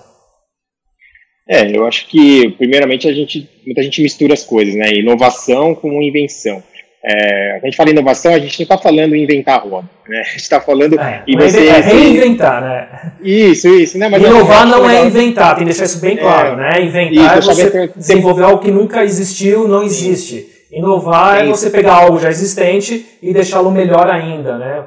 É, 1.49 1.75
eu 1.75 1.87
acho 1.87 2.07
que, 2.07 2.51
primeiramente, 2.51 3.07
a 3.07 3.13
gente, 3.13 3.49
muita 3.65 3.81
gente 3.81 4.03
mistura 4.03 4.35
as 4.35 4.45
coisas, 4.45 4.75
né? 4.75 4.93
Inovação 4.93 5.73
com 5.73 6.01
invenção. 6.01 6.63
É, 7.03 7.57
a 7.57 7.65
gente 7.65 7.77
fala 7.77 7.91
inovação, 7.91 8.33
a 8.33 8.39
gente 8.39 8.59
não 8.59 8.63
está 8.63 8.77
falando 8.77 9.15
em 9.15 9.23
inventar 9.23 9.59
a 9.59 9.61
roda, 9.61 9.89
né? 10.07 10.19
A 10.19 10.23
gente 10.23 10.41
está 10.41 10.59
falando 10.59 10.99
é, 10.99 11.23
em 11.25 11.37
você... 11.37 11.67
É 11.67 11.79
reinventar, 11.79 12.61
né? 12.61 13.13
Isso, 13.23 13.69
isso. 13.69 13.97
Né? 13.97 14.09
Mas 14.09 14.21
Inovar 14.21 14.67
não 14.67 14.89
é 14.89 15.05
inventar, 15.05 15.55
tem 15.55 15.59
que 15.59 15.71
deixar 15.71 15.85
isso 15.85 16.01
bem 16.01 16.17
claro, 16.17 16.53
é, 16.53 16.55
né? 16.57 16.81
Inventar 16.83 17.39
isso, 17.39 17.51
é 17.51 17.53
você 17.53 17.91
desenvolver 17.95 18.43
algo 18.43 18.61
que 18.61 18.69
nunca 18.69 19.03
existiu, 19.05 19.65
não 19.65 19.83
existe. 19.83 20.45
Inovar 20.71 21.39
é, 21.39 21.45
é 21.45 21.49
você 21.49 21.69
pegar 21.69 21.93
algo 21.93 22.19
já 22.19 22.29
existente 22.29 23.05
e 23.21 23.33
deixá-lo 23.33 23.71
melhor 23.71 24.09
ainda, 24.09 24.57
né? 24.57 24.83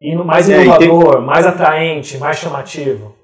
E 0.00 0.14
mais 0.14 0.48
é, 0.48 0.62
inovador, 0.62 1.16
tem... 1.16 1.24
mais 1.24 1.46
atraente, 1.46 2.16
mais 2.18 2.38
chamativo. 2.38 3.16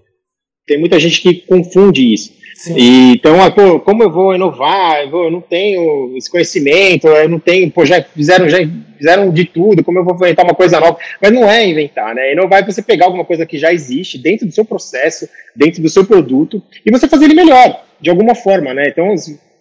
Tem 0.67 0.81
muita 0.81 0.99
gente 0.99 1.21
que 1.21 1.35
confunde 1.47 2.13
isso. 2.13 2.33
E, 2.77 3.13
então, 3.13 3.43
ah, 3.43 3.51
pô, 3.51 3.81
como 3.81 4.03
eu 4.03 4.11
vou 4.11 4.35
inovar? 4.35 5.09
Eu, 5.11 5.31
não 5.31 5.41
tenho 5.41 6.17
esse 6.17 6.31
conhecimento, 6.31 7.09
eu 7.09 7.29
não 7.29 7.39
tenho, 7.39 7.71
pô, 7.71 7.85
já 7.85 8.03
fizeram, 8.03 8.49
já 8.49 8.59
fizeram 8.97 9.31
de 9.31 9.45
tudo, 9.45 9.83
como 9.83 9.99
eu 9.99 10.05
vou 10.05 10.15
inventar 10.15 10.45
uma 10.45 10.55
coisa 10.55 10.79
nova? 10.79 10.97
Mas 11.21 11.33
não 11.33 11.49
é 11.49 11.67
inventar, 11.67 12.15
né? 12.15 12.33
Inovar 12.33 12.63
é 12.63 12.67
você 12.67 12.83
pegar 12.83 13.07
alguma 13.07 13.25
coisa 13.25 13.47
que 13.47 13.59
já 13.59 13.73
existe 13.73 14.19
dentro 14.19 14.47
do 14.47 14.53
seu 14.53 14.65
processo, 14.65 15.29
dentro 15.57 15.83
do 15.83 15.89
seu 15.89 16.05
produto, 16.05 16.63
e 16.85 16.91
você 16.91 17.09
fazer 17.09 17.25
ele 17.25 17.35
melhor, 17.35 17.85
de 18.01 18.11
alguma 18.11 18.35
forma, 18.35 18.73
né? 18.73 18.89
Então, 18.89 19.15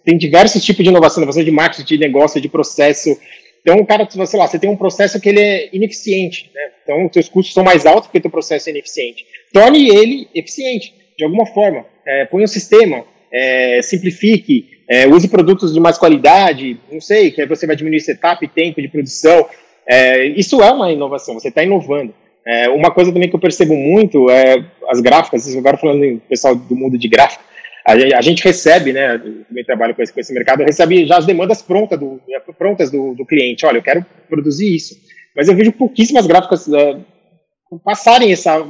tem 0.04 0.18
diversos 0.18 0.64
tipos 0.64 0.84
de 0.84 0.90
inovação, 0.90 1.22
inovação 1.22 1.44
de 1.44 1.50
marketing, 1.50 1.94
de 1.94 1.98
negócio, 1.98 2.40
de 2.40 2.48
processo. 2.48 3.16
Então, 3.62 3.78
o 3.78 3.86
cara, 3.86 4.06
sei 4.10 4.38
lá, 4.38 4.46
você 4.46 4.58
tem 4.58 4.68
um 4.68 4.76
processo 4.76 5.20
que 5.20 5.28
ele 5.28 5.40
é 5.40 5.68
ineficiente, 5.72 6.50
né? 6.54 6.62
Então, 6.82 7.06
os 7.06 7.12
seus 7.12 7.28
custos 7.28 7.54
são 7.54 7.64
mais 7.64 7.86
altos 7.86 8.08
porque 8.10 8.26
o 8.26 8.30
processo 8.30 8.68
é 8.68 8.72
ineficiente. 8.72 9.24
Torne 9.52 9.88
ele 9.88 10.28
eficiente, 10.34 10.94
de 11.16 11.24
alguma 11.24 11.46
forma. 11.46 11.84
É, 12.06 12.24
põe 12.24 12.42
um 12.42 12.46
sistema, 12.46 13.04
é, 13.32 13.80
simplifique, 13.82 14.68
é, 14.88 15.06
use 15.06 15.28
produtos 15.28 15.72
de 15.72 15.80
mais 15.80 15.96
qualidade, 15.96 16.78
não 16.90 17.00
sei, 17.00 17.30
que 17.30 17.40
aí 17.40 17.46
você 17.46 17.66
vai 17.66 17.76
diminuir 17.76 18.00
setup, 18.00 18.46
tempo 18.48 18.80
de 18.80 18.88
produção. 18.88 19.48
É, 19.86 20.26
isso 20.26 20.62
é 20.62 20.70
uma 20.70 20.92
inovação, 20.92 21.34
você 21.34 21.48
está 21.48 21.62
inovando. 21.62 22.14
É, 22.44 22.68
uma 22.68 22.90
coisa 22.90 23.12
também 23.12 23.28
que 23.28 23.36
eu 23.36 23.40
percebo 23.40 23.74
muito 23.74 24.28
é 24.28 24.64
as 24.88 25.00
gráficas, 25.00 25.56
agora 25.56 25.76
falando 25.76 26.04
em 26.04 26.18
pessoal 26.18 26.56
do 26.56 26.74
mundo 26.74 26.98
de 26.98 27.08
gráfica, 27.08 27.42
a 27.84 27.98
gente, 27.98 28.14
a 28.14 28.20
gente 28.20 28.44
recebe, 28.44 28.92
né, 28.92 29.18
também 29.48 29.64
trabalho 29.64 29.94
com 29.94 30.02
esse, 30.02 30.12
com 30.12 30.20
esse 30.20 30.32
mercado, 30.32 30.62
recebe 30.62 31.04
já 31.04 31.18
as 31.18 31.26
demandas 31.26 31.62
prontas 31.62 31.98
do, 31.98 32.20
prontas 32.56 32.90
do, 32.90 33.14
do, 33.14 33.26
cliente. 33.26 33.66
Olha, 33.66 33.78
eu 33.78 33.82
quero 33.82 34.04
produzir 34.28 34.74
isso. 34.74 34.96
Mas 35.34 35.48
eu 35.48 35.56
vejo 35.56 35.72
pouquíssimas 35.72 36.26
gráficas 36.26 36.72
é, 36.72 36.96
passarem 37.84 38.32
essa, 38.32 38.58
é, 38.58 38.64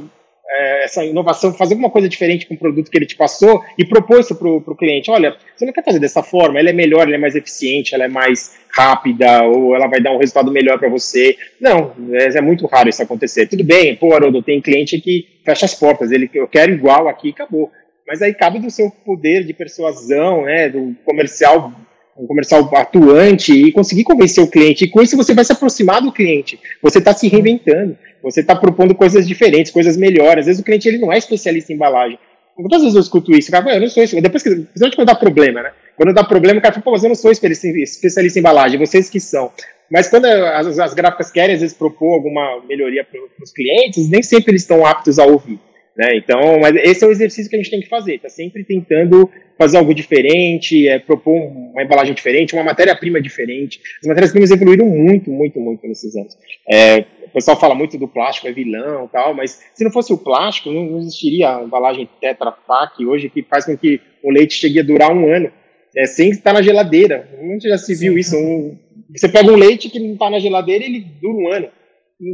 essa 0.83 1.03
inovação, 1.03 1.53
fazer 1.53 1.73
alguma 1.73 1.89
coisa 1.89 2.09
diferente 2.09 2.45
com 2.45 2.53
o 2.53 2.57
produto 2.57 2.91
que 2.91 2.97
ele 2.97 3.05
te 3.05 3.15
passou 3.15 3.63
e 3.77 3.85
propor 3.85 4.19
isso 4.19 4.35
para 4.35 4.47
o 4.47 4.75
cliente. 4.75 5.09
Olha, 5.09 5.35
você 5.55 5.65
não 5.65 5.73
quer 5.73 5.83
fazer 5.83 5.99
dessa 5.99 6.21
forma, 6.21 6.59
ela 6.59 6.69
é 6.69 6.73
melhor, 6.73 7.07
ela 7.07 7.15
é 7.15 7.19
mais 7.19 7.35
eficiente, 7.35 7.95
ela 7.95 8.05
é 8.05 8.07
mais 8.07 8.57
rápida, 8.69 9.43
ou 9.43 9.75
ela 9.75 9.87
vai 9.87 10.01
dar 10.01 10.11
um 10.11 10.17
resultado 10.17 10.51
melhor 10.51 10.79
para 10.79 10.89
você. 10.89 11.37
Não, 11.59 11.93
é, 12.11 12.37
é, 12.37 12.41
muito 12.41 12.65
raro 12.67 12.89
isso 12.89 13.01
acontecer. 13.01 13.47
Tudo 13.47 13.63
bem, 13.63 13.95
pô, 13.95 14.13
Haroldo, 14.13 14.41
tem 14.41 14.61
cliente 14.61 14.99
que 14.99 15.27
fecha 15.45 15.65
as 15.65 15.75
portas, 15.75 16.11
ele, 16.11 16.29
eu 16.33 16.47
quero 16.47 16.71
igual 16.71 17.07
aqui, 17.07 17.29
acabou 17.29 17.71
mas 18.07 18.21
aí 18.21 18.33
cabe 18.33 18.59
do 18.59 18.69
seu 18.69 18.89
poder 18.89 19.45
de 19.45 19.53
persuasão, 19.53 20.43
né, 20.43 20.69
do 20.69 20.95
comercial, 21.05 21.71
um 22.17 22.27
comercial 22.27 22.69
atuante 22.75 23.51
e 23.51 23.71
conseguir 23.71 24.03
convencer 24.03 24.43
o 24.43 24.49
cliente. 24.49 24.85
E 24.85 24.89
com 24.89 25.01
isso 25.01 25.17
você 25.17 25.33
vai 25.33 25.43
se 25.43 25.51
aproximar 25.51 26.01
do 26.01 26.11
cliente. 26.11 26.59
Você 26.81 26.99
está 26.99 27.13
se 27.13 27.27
reinventando. 27.27 27.97
Você 28.21 28.39
está 28.39 28.55
propondo 28.55 28.95
coisas 28.95 29.27
diferentes, 29.27 29.71
coisas 29.71 29.97
melhores. 29.97 30.41
Às 30.41 30.45
vezes 30.45 30.61
o 30.61 30.65
cliente 30.65 30.87
ele 30.87 30.99
não 30.99 31.11
é 31.11 31.17
especialista 31.17 31.71
em 31.71 31.75
embalagem. 31.75 32.17
Quantas 32.55 32.81
vezes 32.81 32.95
eu 32.95 33.01
escuto 33.01 33.31
isso? 33.35 33.51
Cara, 33.51 33.75
eu 33.75 33.81
não 33.81 33.87
sou 33.87 34.03
isso. 34.03 34.19
Depois 34.21 34.43
que, 34.43 34.67
quando 34.95 35.07
dá 35.07 35.15
problema, 35.15 35.63
né? 35.63 35.71
Quando 35.97 36.13
dá 36.13 36.23
problema, 36.23 36.59
o 36.59 36.61
cara 36.61 36.73
fala, 36.73 36.83
pô, 36.83 36.91
mas 36.91 37.03
eu 37.03 37.09
não 37.09 37.15
sou 37.15 37.31
especialista 37.31 38.37
em 38.37 38.39
embalagem, 38.39 38.79
vocês 38.79 39.09
que 39.09 39.19
são. 39.19 39.51
Mas 39.89 40.07
quando 40.07 40.25
as, 40.25 40.79
as 40.79 40.93
gráficas 40.93 41.31
querem, 41.31 41.55
às 41.55 41.61
vezes, 41.61 41.75
propor 41.75 42.13
alguma 42.13 42.61
melhoria 42.67 43.03
para 43.03 43.19
os 43.43 43.51
clientes, 43.51 44.09
nem 44.09 44.21
sempre 44.21 44.51
eles 44.51 44.61
estão 44.61 44.85
aptos 44.85 45.19
a 45.19 45.25
ouvir. 45.25 45.59
Né? 45.95 46.17
Então, 46.17 46.59
mas 46.59 46.75
esse 46.75 47.03
é 47.03 47.07
o 47.07 47.11
exercício 47.11 47.49
que 47.49 47.55
a 47.55 47.59
gente 47.59 47.69
tem 47.69 47.81
que 47.81 47.87
fazer, 47.87 48.19
tá 48.19 48.27
sempre 48.27 48.63
tentando 48.63 49.29
fazer 49.57 49.77
algo 49.77 49.93
diferente, 49.93 50.87
é, 50.87 50.97
propor 50.97 51.35
uma 51.35 51.83
embalagem 51.83 52.15
diferente, 52.15 52.55
uma 52.55 52.63
matéria-prima 52.63 53.21
diferente. 53.21 53.79
As 54.01 54.07
matérias-primas 54.07 54.49
evoluíram 54.49 54.87
muito, 54.87 55.29
muito, 55.29 55.59
muito 55.59 55.87
nesses 55.87 56.15
anos. 56.15 56.35
É, 56.67 57.05
o 57.25 57.29
pessoal 57.31 57.59
fala 57.59 57.75
muito 57.75 57.97
do 57.97 58.07
plástico, 58.07 58.47
é 58.47 58.51
vilão 58.51 59.07
tal, 59.07 59.35
mas 59.35 59.61
se 59.73 59.83
não 59.83 59.91
fosse 59.91 60.11
o 60.11 60.17
plástico, 60.17 60.71
não 60.71 60.97
existiria 60.99 61.57
a 61.57 61.63
embalagem 61.63 62.09
Tetra 62.19 62.51
Pak 62.51 63.05
hoje, 63.05 63.29
que 63.29 63.43
faz 63.43 63.65
com 63.65 63.77
que 63.77 64.01
o 64.23 64.31
leite 64.31 64.55
chegue 64.55 64.79
a 64.79 64.83
durar 64.83 65.11
um 65.11 65.31
ano, 65.31 65.51
é, 65.95 66.07
sem 66.07 66.31
estar 66.31 66.53
na 66.53 66.61
geladeira. 66.63 67.29
Onde 67.39 67.69
já 67.69 67.77
se 67.77 67.93
viu 67.93 68.17
isso? 68.17 68.35
Um, 68.35 68.75
você 69.15 69.29
pega 69.29 69.51
um 69.51 69.55
leite 69.55 69.89
que 69.91 69.99
não 69.99 70.13
está 70.13 70.27
na 70.27 70.39
geladeira 70.39 70.83
ele 70.83 71.05
dura 71.21 71.37
um 71.37 71.51
ano 71.51 71.67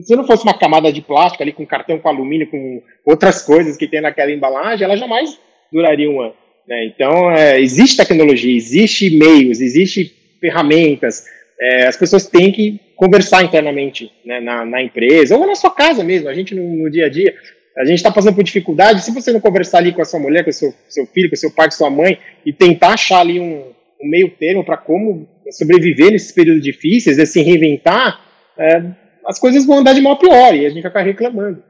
se 0.01 0.15
não 0.15 0.25
fosse 0.25 0.43
uma 0.43 0.57
camada 0.57 0.91
de 0.91 1.01
plástico 1.01 1.43
ali 1.43 1.51
com 1.51 1.65
cartão 1.65 1.99
com 1.99 2.09
alumínio, 2.09 2.49
com 2.49 2.81
outras 3.05 3.41
coisas 3.41 3.77
que 3.77 3.87
tem 3.87 4.01
naquela 4.01 4.31
embalagem, 4.31 4.85
ela 4.85 4.97
jamais 4.97 5.39
duraria 5.71 6.09
um 6.09 6.21
ano. 6.21 6.33
Né? 6.67 6.85
Então, 6.85 7.31
é, 7.31 7.59
existe 7.59 7.97
tecnologia, 7.97 8.55
existe 8.55 9.17
meios, 9.17 9.59
existe 9.59 10.13
ferramentas. 10.39 11.25
É, 11.59 11.87
as 11.87 11.97
pessoas 11.97 12.27
têm 12.27 12.51
que 12.51 12.79
conversar 12.95 13.43
internamente 13.43 14.11
né, 14.23 14.39
na, 14.39 14.65
na, 14.65 14.81
empresa 14.81 15.35
ou 15.35 15.47
na 15.47 15.55
sua 15.55 15.71
casa 15.71 16.03
mesmo. 16.03 16.29
A 16.29 16.33
gente 16.33 16.53
no, 16.53 16.83
no 16.83 16.89
dia 16.91 17.07
a 17.07 17.09
dia, 17.09 17.33
a 17.77 17.85
gente 17.85 17.97
está 17.97 18.11
passando 18.11 18.35
por 18.35 18.43
dificuldade. 18.43 19.03
Se 19.03 19.11
você 19.11 19.31
não 19.31 19.39
conversar 19.39 19.79
ali 19.79 19.91
com 19.91 20.01
a 20.01 20.05
sua 20.05 20.19
mulher, 20.19 20.43
com 20.43 20.51
o 20.51 20.53
seu, 20.53 20.73
seu 20.87 21.05
filho, 21.07 21.29
com 21.29 21.35
o 21.35 21.39
seu 21.39 21.51
pai, 21.51 21.67
com 21.67 21.73
a 21.73 21.77
sua 21.77 21.89
mãe 21.89 22.19
e 22.45 22.53
tentar 22.53 22.93
achar 22.93 23.19
ali 23.19 23.39
um, 23.39 23.71
um 24.01 24.07
meio 24.07 24.29
termo 24.29 24.63
para 24.63 24.77
como 24.77 25.27
sobreviver 25.51 26.11
nesses 26.11 26.31
períodos 26.31 26.61
difíceis, 26.61 27.17
é 27.17 27.25
se 27.25 27.41
reinventar, 27.41 28.21
é, 28.57 28.83
as 29.25 29.39
coisas 29.39 29.65
vão 29.65 29.79
andar 29.79 29.93
de 29.93 30.01
mal 30.01 30.13
a 30.13 30.17
pior 30.17 30.53
e 30.53 30.65
a 30.65 30.69
gente 30.69 30.81
vai 30.81 30.91
ficar 30.91 31.01
reclamando. 31.01 31.63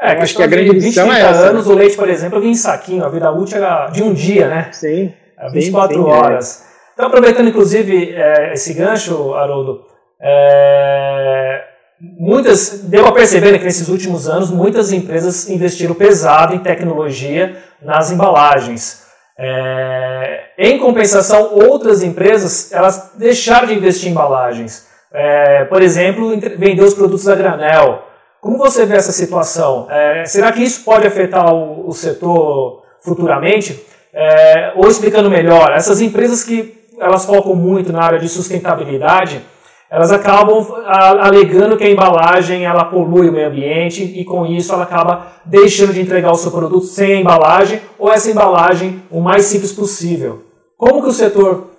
É, 0.00 0.12
então, 0.12 0.22
acho 0.22 0.36
que 0.36 0.42
a 0.42 0.46
grande 0.46 0.70
lição 0.70 1.12
é 1.12 1.20
essa. 1.20 1.50
anos, 1.50 1.66
o 1.66 1.74
leite, 1.74 1.96
por 1.96 2.08
exemplo, 2.08 2.40
vinha 2.40 2.52
em 2.52 2.56
saquinho, 2.56 3.04
a 3.04 3.08
vida 3.08 3.30
útil 3.30 3.56
era 3.56 3.86
de 3.88 4.02
um 4.02 4.12
dia, 4.12 4.48
né? 4.48 4.68
Sim. 4.72 5.12
24 5.52 5.96
sim, 5.96 6.02
sim, 6.02 6.08
horas. 6.08 6.64
É. 6.66 6.70
Então, 6.94 7.06
aproveitando, 7.06 7.48
inclusive, 7.48 8.12
é, 8.14 8.52
esse 8.52 8.74
gancho, 8.74 9.34
Haroldo, 9.34 9.84
é, 10.20 11.64
muitas, 12.00 12.82
deu 12.84 13.06
a 13.06 13.12
perceber 13.12 13.58
que 13.58 13.64
nesses 13.64 13.88
últimos 13.88 14.28
anos, 14.28 14.50
muitas 14.50 14.92
empresas 14.92 15.48
investiram 15.48 15.94
pesado 15.94 16.54
em 16.54 16.58
tecnologia 16.58 17.56
nas 17.82 18.12
embalagens. 18.12 19.06
É, 19.38 20.50
em 20.58 20.78
compensação, 20.78 21.54
outras 21.54 22.02
empresas, 22.02 22.70
elas 22.70 23.12
deixaram 23.16 23.66
de 23.66 23.74
investir 23.74 24.08
em 24.08 24.12
embalagens. 24.12 24.89
É, 25.12 25.64
por 25.64 25.82
exemplo, 25.82 26.30
vender 26.56 26.82
os 26.82 26.94
produtos 26.94 27.28
a 27.28 27.34
granel. 27.34 28.04
Como 28.40 28.56
você 28.56 28.86
vê 28.86 28.96
essa 28.96 29.12
situação? 29.12 29.86
É, 29.90 30.24
será 30.24 30.52
que 30.52 30.62
isso 30.62 30.84
pode 30.84 31.06
afetar 31.06 31.52
o, 31.52 31.88
o 31.88 31.92
setor 31.92 32.82
futuramente? 33.00 33.84
É, 34.12 34.72
ou 34.76 34.88
explicando 34.88 35.30
melhor, 35.30 35.72
essas 35.72 36.00
empresas 36.00 36.42
que 36.42 36.74
elas 36.98 37.24
focam 37.24 37.54
muito 37.54 37.92
na 37.92 38.02
área 38.02 38.18
de 38.18 38.28
sustentabilidade, 38.28 39.42
elas 39.90 40.12
acabam 40.12 40.64
alegando 40.86 41.76
que 41.76 41.82
a 41.82 41.90
embalagem 41.90 42.64
ela 42.64 42.84
polui 42.84 43.28
o 43.28 43.32
meio 43.32 43.48
ambiente 43.48 44.04
e 44.04 44.24
com 44.24 44.46
isso 44.46 44.72
ela 44.72 44.84
acaba 44.84 45.26
deixando 45.44 45.92
de 45.92 46.00
entregar 46.00 46.30
o 46.30 46.36
seu 46.36 46.52
produto 46.52 46.84
sem 46.84 47.14
a 47.14 47.20
embalagem 47.20 47.80
ou 47.98 48.12
essa 48.12 48.30
embalagem 48.30 49.02
o 49.10 49.20
mais 49.20 49.46
simples 49.46 49.72
possível. 49.72 50.44
Como 50.76 51.02
que 51.02 51.08
o 51.08 51.12
setor 51.12 51.70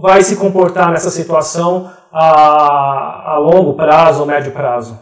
vai 0.00 0.22
se 0.22 0.36
comportar 0.36 0.92
nessa 0.92 1.10
situação 1.10 1.90
a, 2.14 3.32
a 3.32 3.38
longo 3.38 3.74
prazo 3.74 4.20
ou 4.20 4.26
médio 4.26 4.52
prazo? 4.52 4.98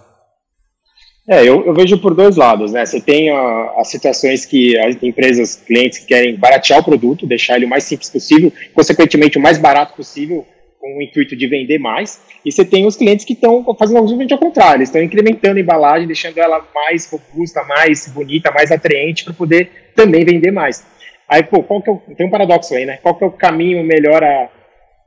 É, 1.29 1.43
eu, 1.43 1.65
eu, 1.65 1.73
vejo 1.73 1.99
por 1.99 2.15
dois 2.15 2.37
lados, 2.37 2.73
né? 2.73 2.85
Você 2.85 3.01
tem 3.01 3.31
a, 3.31 3.75
as 3.77 3.89
situações 3.89 4.45
que 4.45 4.77
as 4.79 5.01
empresas, 5.01 5.55
clientes 5.55 5.99
que 5.99 6.07
querem 6.07 6.37
baratear 6.37 6.81
o 6.81 6.85
produto, 6.85 7.27
deixar 7.27 7.57
ele 7.57 7.67
o 7.67 7.69
mais 7.69 7.85
simples 7.85 8.11
possível, 8.11 8.53
consequentemente 8.75 9.39
o 9.39 9.41
mais 9.41 9.57
barato 9.57 9.95
possível, 9.95 10.45
com 10.81 10.99
o 10.99 11.03
intuito 11.03 11.37
de 11.37 11.47
vender 11.47 11.79
mais. 11.79 12.21
E 12.45 12.51
você 12.51 12.65
tem 12.65 12.87
os 12.87 12.97
clientes 12.97 13.25
que 13.25 13.35
estão 13.35 13.65
fazendo 13.79 14.01
justamente 14.01 14.33
ao 14.33 14.39
contrário, 14.41 14.83
estão 14.83 15.01
incrementando 15.01 15.59
a 15.59 15.61
embalagem, 15.61 16.09
deixando 16.09 16.39
ela 16.39 16.67
mais 16.75 17.09
robusta, 17.09 17.63
mais 17.63 18.09
bonita, 18.09 18.51
mais 18.51 18.73
atraente 18.73 19.25
para 19.25 19.35
poder 19.35 19.93
também 19.95 20.25
vender 20.25 20.51
mais. 20.51 20.85
Aí, 21.29 21.45
pô, 21.45 21.63
qual 21.63 21.81
que 21.81 21.89
é 21.89 21.93
o, 21.93 21.99
tem 22.17 22.27
um 22.27 22.31
paradoxo 22.31 22.75
aí, 22.75 22.85
né? 22.85 22.99
Qual 23.01 23.15
que 23.15 23.23
é 23.23 23.27
o 23.27 23.31
caminho 23.31 23.85
melhor 23.85 24.25
a, 24.25 24.49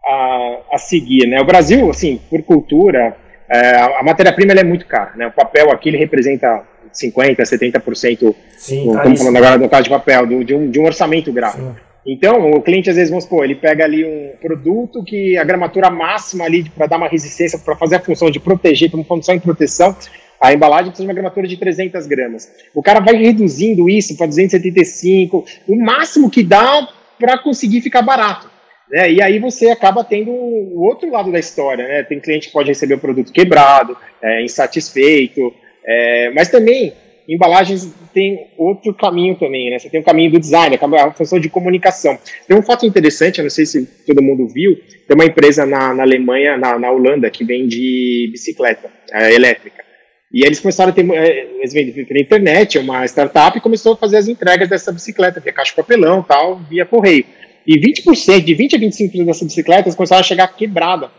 a, 0.08 0.58
a 0.74 0.78
seguir, 0.78 1.28
né? 1.28 1.40
O 1.42 1.46
Brasil, 1.46 1.90
assim, 1.90 2.20
por 2.30 2.42
cultura, 2.44 3.16
é, 3.50 3.76
a 3.76 4.04
matéria-prima 4.04 4.54
é 4.54 4.64
muito 4.64 4.86
cara, 4.86 5.12
né? 5.16 5.28
O 5.28 5.32
papel 5.32 5.72
aqui 5.72 5.90
ele 5.90 5.98
representa 5.98 6.64
50%, 6.94 7.38
70%, 7.38 8.36
Sim, 8.58 8.92
estamos 8.92 9.20
falando 9.20 9.38
agora 9.38 9.58
do 9.58 9.70
caso 9.70 9.84
de 9.84 9.90
papel, 9.90 10.26
do, 10.26 10.44
de, 10.44 10.54
um, 10.56 10.70
de 10.70 10.80
um 10.80 10.86
orçamento 10.86 11.32
gráfico. 11.32 11.64
Sim. 11.64 11.76
Então, 12.08 12.52
o 12.52 12.62
cliente 12.62 12.90
às 12.90 12.96
vezes, 12.96 13.10
vamos 13.10 13.24
supor, 13.24 13.44
ele 13.44 13.56
pega 13.56 13.84
ali 13.84 14.06
um 14.06 14.34
produto 14.40 15.04
que 15.04 15.36
a 15.38 15.44
gramatura 15.44 15.90
máxima 15.90 16.46
ali 16.46 16.70
para 16.70 16.86
dar 16.86 16.98
uma 16.98 17.08
resistência, 17.08 17.58
para 17.58 17.76
fazer 17.76 17.96
a 17.96 18.00
função 18.00 18.30
de 18.30 18.40
proteger, 18.40 18.92
para 18.92 18.98
uma 18.98 19.06
função 19.06 19.34
em 19.34 19.40
proteção, 19.40 19.96
a 20.40 20.54
embalagem 20.54 20.88
precisa 20.88 21.04
de 21.04 21.08
uma 21.08 21.16
gramatura 21.16 21.48
de 21.48 21.58
300 21.58 22.06
gramas. 22.06 22.52
O 22.76 22.84
cara 22.84 23.00
vai 23.00 23.16
reduzindo 23.16 23.90
isso 23.90 24.16
para 24.16 24.28
275, 24.28 25.46
o 25.68 25.76
máximo 25.76 26.30
que 26.30 26.44
dá 26.44 26.88
para 27.20 27.40
conseguir 27.40 27.82
ficar 27.82 28.04
barato. 28.04 28.55
Né? 28.90 29.14
E 29.14 29.22
aí 29.22 29.40
você 29.40 29.70
acaba 29.70 30.04
tendo 30.04 30.32
o 30.32 30.84
outro 30.84 31.10
lado 31.10 31.32
da 31.32 31.40
história, 31.40 31.88
né? 31.88 32.04
Tem 32.04 32.20
cliente 32.20 32.48
que 32.48 32.54
pode 32.54 32.70
receber 32.70 32.96
o 32.96 33.00
produto 33.00 33.32
quebrado, 33.32 33.98
é, 34.22 34.44
insatisfeito, 34.44 35.54
é, 35.86 36.32
mas 36.32 36.50
também 36.50 36.94
embalagens 37.28 37.92
tem 38.14 38.48
outro 38.58 38.94
caminho 38.94 39.36
também, 39.36 39.70
né? 39.70 39.80
Você 39.80 39.90
tem 39.90 40.00
o 40.00 40.04
caminho 40.04 40.32
do 40.32 40.40
design, 40.40 40.78
a 40.80 41.12
função 41.12 41.40
de 41.40 41.50
comunicação. 41.50 42.18
Tem 42.48 42.58
um 42.58 42.62
fato 42.62 42.86
interessante, 42.86 43.40
eu 43.40 43.44
não 43.44 43.50
sei 43.50 43.66
se 43.66 43.86
todo 44.06 44.22
mundo 44.22 44.48
viu, 44.48 44.76
tem 45.08 45.16
uma 45.16 45.26
empresa 45.26 45.66
na, 45.66 45.94
na 45.94 46.04
Alemanha, 46.04 46.58
na, 46.58 46.78
na 46.78 46.92
Holanda, 46.92 47.30
que 47.30 47.44
vende 47.44 48.30
bicicleta 48.32 48.90
é, 49.12 49.34
elétrica. 49.34 49.84
E 50.32 50.46
eles 50.46 50.60
começaram 50.60 50.92
a 50.92 50.94
ter, 50.94 51.10
é, 51.12 51.48
eles 51.60 51.74
vendem 51.74 52.06
pela 52.06 52.20
internet, 52.20 52.78
uma 52.78 53.06
startup, 53.06 53.58
e 53.58 53.62
começou 53.62 53.94
a 53.94 53.98
fazer 53.98 54.18
as 54.18 54.28
entregas 54.28 54.70
dessa 54.70 54.92
bicicleta, 54.92 55.40
via 55.40 55.54
caixa 55.54 55.72
de 55.72 55.78
papelão 55.78 56.22
tal, 56.22 56.60
via 56.70 56.86
correio. 56.86 57.26
E 57.68 57.80
20%, 57.80 58.42
de 58.42 58.56
20% 58.56 58.76
a 58.76 58.78
25% 58.78 59.26
dessas 59.26 59.48
bicicletas 59.48 59.96
começaram 59.96 60.20
a 60.20 60.24
chegar 60.24 60.48
quebrada 60.50 61.10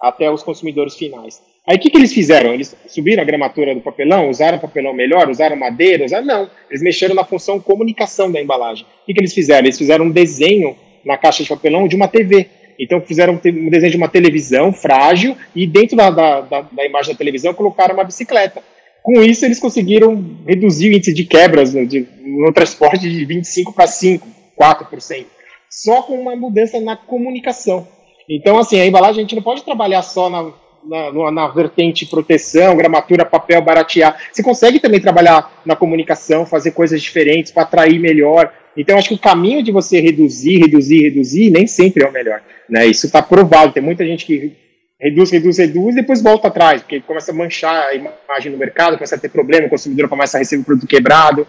até 0.00 0.30
os 0.30 0.42
consumidores 0.42 0.94
finais. 0.94 1.40
Aí 1.66 1.76
o 1.76 1.80
que, 1.80 1.88
que 1.88 1.96
eles 1.96 2.12
fizeram? 2.12 2.52
Eles 2.52 2.76
subiram 2.86 3.22
a 3.22 3.24
gramatura 3.24 3.74
do 3.74 3.80
papelão, 3.80 4.28
usaram 4.28 4.58
papelão 4.58 4.92
melhor, 4.92 5.30
usaram 5.30 5.56
madeira, 5.56 6.04
usaram... 6.04 6.26
Não, 6.26 6.50
eles 6.68 6.82
mexeram 6.82 7.14
na 7.14 7.24
função 7.24 7.58
comunicação 7.58 8.30
da 8.30 8.40
embalagem. 8.40 8.84
O 8.84 9.06
que, 9.06 9.14
que 9.14 9.20
eles 9.20 9.32
fizeram? 9.32 9.64
Eles 9.64 9.78
fizeram 9.78 10.04
um 10.04 10.10
desenho 10.10 10.76
na 11.04 11.16
caixa 11.16 11.42
de 11.42 11.48
papelão 11.48 11.88
de 11.88 11.96
uma 11.96 12.06
TV. 12.06 12.48
Então 12.78 13.00
fizeram 13.00 13.40
um 13.42 13.70
desenho 13.70 13.92
de 13.92 13.96
uma 13.96 14.08
televisão 14.08 14.74
frágil 14.74 15.36
e 15.56 15.66
dentro 15.66 15.96
da, 15.96 16.10
da, 16.10 16.40
da, 16.42 16.60
da 16.60 16.84
imagem 16.84 17.14
da 17.14 17.18
televisão 17.18 17.54
colocaram 17.54 17.94
uma 17.94 18.04
bicicleta. 18.04 18.62
Com 19.02 19.22
isso, 19.22 19.44
eles 19.44 19.60
conseguiram 19.60 20.22
reduzir 20.46 20.90
o 20.90 20.92
índice 20.92 21.14
de 21.14 21.24
quebras 21.24 21.72
no, 21.72 21.86
de, 21.86 22.06
no 22.20 22.52
transporte 22.52 23.08
de 23.08 23.26
25% 23.26 23.72
para 23.74 23.86
5%, 23.86 24.20
4% 24.60 25.24
só 25.82 26.02
com 26.02 26.14
uma 26.20 26.36
mudança 26.36 26.80
na 26.80 26.96
comunicação. 26.96 27.86
Então, 28.28 28.58
assim, 28.58 28.80
a 28.80 28.86
embalagem 28.86 29.18
a 29.18 29.22
gente 29.22 29.34
não 29.34 29.42
pode 29.42 29.64
trabalhar 29.64 30.02
só 30.02 30.30
na, 30.30 30.52
na, 30.84 31.30
na, 31.30 31.48
vertente 31.48 32.06
proteção, 32.06 32.76
gramatura, 32.76 33.24
papel, 33.24 33.60
baratear. 33.60 34.18
Você 34.32 34.42
consegue 34.42 34.78
também 34.78 35.00
trabalhar 35.00 35.62
na 35.64 35.76
comunicação, 35.76 36.46
fazer 36.46 36.70
coisas 36.70 37.02
diferentes 37.02 37.52
para 37.52 37.64
atrair 37.64 37.98
melhor. 37.98 38.52
Então, 38.76 38.96
acho 38.96 39.08
que 39.08 39.14
o 39.14 39.18
caminho 39.18 39.62
de 39.62 39.72
você 39.72 40.00
reduzir, 40.00 40.58
reduzir, 40.58 41.02
reduzir, 41.02 41.50
nem 41.50 41.66
sempre 41.66 42.04
é 42.04 42.08
o 42.08 42.12
melhor. 42.12 42.42
Né? 42.68 42.86
Isso 42.86 43.06
está 43.06 43.20
provado. 43.20 43.72
Tem 43.72 43.82
muita 43.82 44.06
gente 44.06 44.24
que 44.24 44.56
reduz, 45.00 45.30
reduz, 45.30 45.58
reduz 45.58 45.94
e 45.94 46.00
depois 46.00 46.22
volta 46.22 46.48
atrás, 46.48 46.82
porque 46.82 47.00
começa 47.00 47.30
a 47.30 47.34
manchar 47.34 47.88
a 47.88 47.94
imagem 47.94 48.50
no 48.50 48.58
mercado, 48.58 48.94
começa 48.94 49.16
a 49.16 49.18
ter 49.18 49.28
problema, 49.28 49.66
o 49.66 49.70
consumidor 49.70 50.08
começa 50.08 50.38
a 50.38 50.40
receber 50.40 50.62
o 50.62 50.64
produto 50.64 50.86
quebrado. 50.86 51.46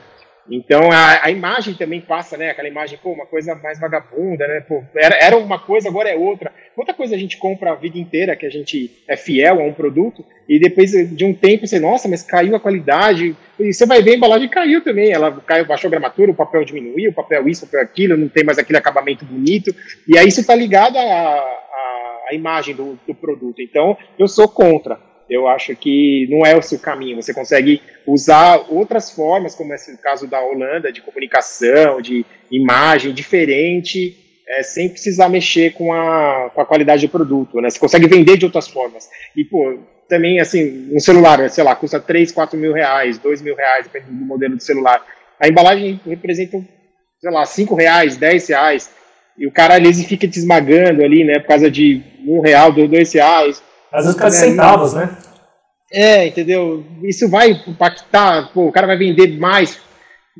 Então 0.49 0.91
a, 0.91 1.25
a, 1.25 1.31
imagem 1.31 1.73
também 1.73 1.99
passa, 1.99 2.37
né? 2.37 2.51
Aquela 2.51 2.67
imagem, 2.67 2.99
pô, 3.01 3.11
uma 3.11 3.25
coisa 3.25 3.55
mais 3.55 3.79
vagabunda, 3.79 4.47
né? 4.47 4.61
Pô, 4.61 4.83
era, 4.95 5.15
era 5.15 5.37
uma 5.37 5.57
coisa, 5.57 5.89
agora 5.89 6.09
é 6.09 6.15
outra. 6.15 6.53
Quanta 6.75 6.93
coisa 6.93 7.15
a 7.15 7.17
gente 7.17 7.37
compra 7.37 7.71
a 7.71 7.75
vida 7.75 7.97
inteira 7.97 8.35
que 8.35 8.45
a 8.45 8.49
gente 8.49 8.91
é 9.07 9.17
fiel 9.17 9.59
a 9.59 9.63
um 9.63 9.73
produto 9.73 10.23
e 10.47 10.59
depois 10.59 10.91
de 10.91 11.25
um 11.25 11.33
tempo 11.33 11.65
você, 11.65 11.79
nossa, 11.79 12.07
mas 12.07 12.21
caiu 12.21 12.55
a 12.55 12.59
qualidade. 12.59 13.35
E 13.59 13.73
você 13.73 13.85
vai 13.85 14.03
ver 14.03 14.11
a 14.11 14.15
embalagem 14.17 14.47
caiu 14.47 14.83
também. 14.83 15.11
Ela 15.11 15.31
caiu, 15.45 15.65
baixou 15.65 15.87
a 15.87 15.91
gramatura, 15.91 16.31
o 16.31 16.35
papel 16.35 16.63
diminuiu, 16.63 17.09
o 17.09 17.13
papel 17.13 17.47
isso, 17.47 17.65
o 17.65 17.67
papel 17.67 17.81
aquilo, 17.81 18.17
não 18.17 18.29
tem 18.29 18.43
mais 18.43 18.59
aquele 18.59 18.77
acabamento 18.77 19.25
bonito. 19.25 19.73
E 20.07 20.17
aí 20.17 20.27
isso 20.27 20.41
está 20.41 20.53
ligado 20.53 20.97
à 20.97 22.33
imagem 22.33 22.75
do, 22.75 22.99
do 23.07 23.15
produto. 23.15 23.61
Então 23.61 23.97
eu 24.19 24.27
sou 24.27 24.47
contra 24.47 24.99
eu 25.29 25.47
acho 25.47 25.75
que 25.75 26.27
não 26.29 26.45
é 26.45 26.55
o 26.55 26.61
seu 26.61 26.79
caminho. 26.79 27.21
Você 27.21 27.33
consegue 27.33 27.81
usar 28.05 28.65
outras 28.69 29.11
formas, 29.11 29.55
como 29.55 29.73
esse 29.73 29.97
caso 29.97 30.27
da 30.27 30.41
Holanda, 30.41 30.91
de 30.91 31.01
comunicação, 31.01 32.01
de 32.01 32.25
imagem 32.51 33.13
diferente, 33.13 34.15
é, 34.47 34.61
sem 34.61 34.89
precisar 34.89 35.29
mexer 35.29 35.73
com 35.73 35.91
a, 35.91 36.51
com 36.53 36.61
a 36.61 36.65
qualidade 36.65 37.07
do 37.07 37.11
produto, 37.11 37.59
né? 37.59 37.69
Você 37.69 37.79
consegue 37.79 38.07
vender 38.07 38.37
de 38.37 38.45
outras 38.45 38.67
formas. 38.67 39.09
E, 39.35 39.43
pô, 39.43 39.79
também, 40.07 40.39
assim, 40.39 40.89
um 40.93 40.99
celular, 40.99 41.49
sei 41.49 41.63
lá, 41.63 41.75
custa 41.75 41.99
3, 41.99 42.31
4 42.31 42.57
mil 42.57 42.73
reais, 42.73 43.17
2 43.17 43.41
mil 43.41 43.55
reais, 43.55 43.87
dependendo 43.87 44.19
do 44.19 44.25
modelo 44.25 44.55
de 44.55 44.63
celular. 44.63 45.03
A 45.39 45.47
embalagem 45.47 45.99
representa, 46.05 46.61
sei 47.19 47.31
lá, 47.31 47.45
5 47.45 47.73
reais, 47.75 48.17
10 48.17 48.49
reais. 48.49 48.91
E 49.37 49.47
o 49.47 49.51
cara, 49.51 49.75
às 49.75 49.81
vezes, 49.81 50.05
fica 50.05 50.27
te 50.27 50.37
esmagando 50.37 51.03
ali, 51.03 51.23
né? 51.23 51.39
Por 51.39 51.47
causa 51.47 51.69
de 51.69 52.01
um 52.25 52.39
real, 52.39 52.71
dois 52.71 53.11
reais. 53.11 53.61
Às 53.95 54.03
vezes, 54.03 54.15
por 54.15 54.21
causa 54.21 54.37
de 54.37 54.51
centavos, 54.51 54.93
né? 54.93 55.09
É, 55.91 56.27
entendeu? 56.27 56.83
Isso 57.03 57.29
vai 57.29 57.51
impactar, 57.51 58.51
pô, 58.53 58.67
o 58.67 58.71
cara 58.71 58.87
vai 58.87 58.97
vender 58.97 59.39
mais 59.39 59.79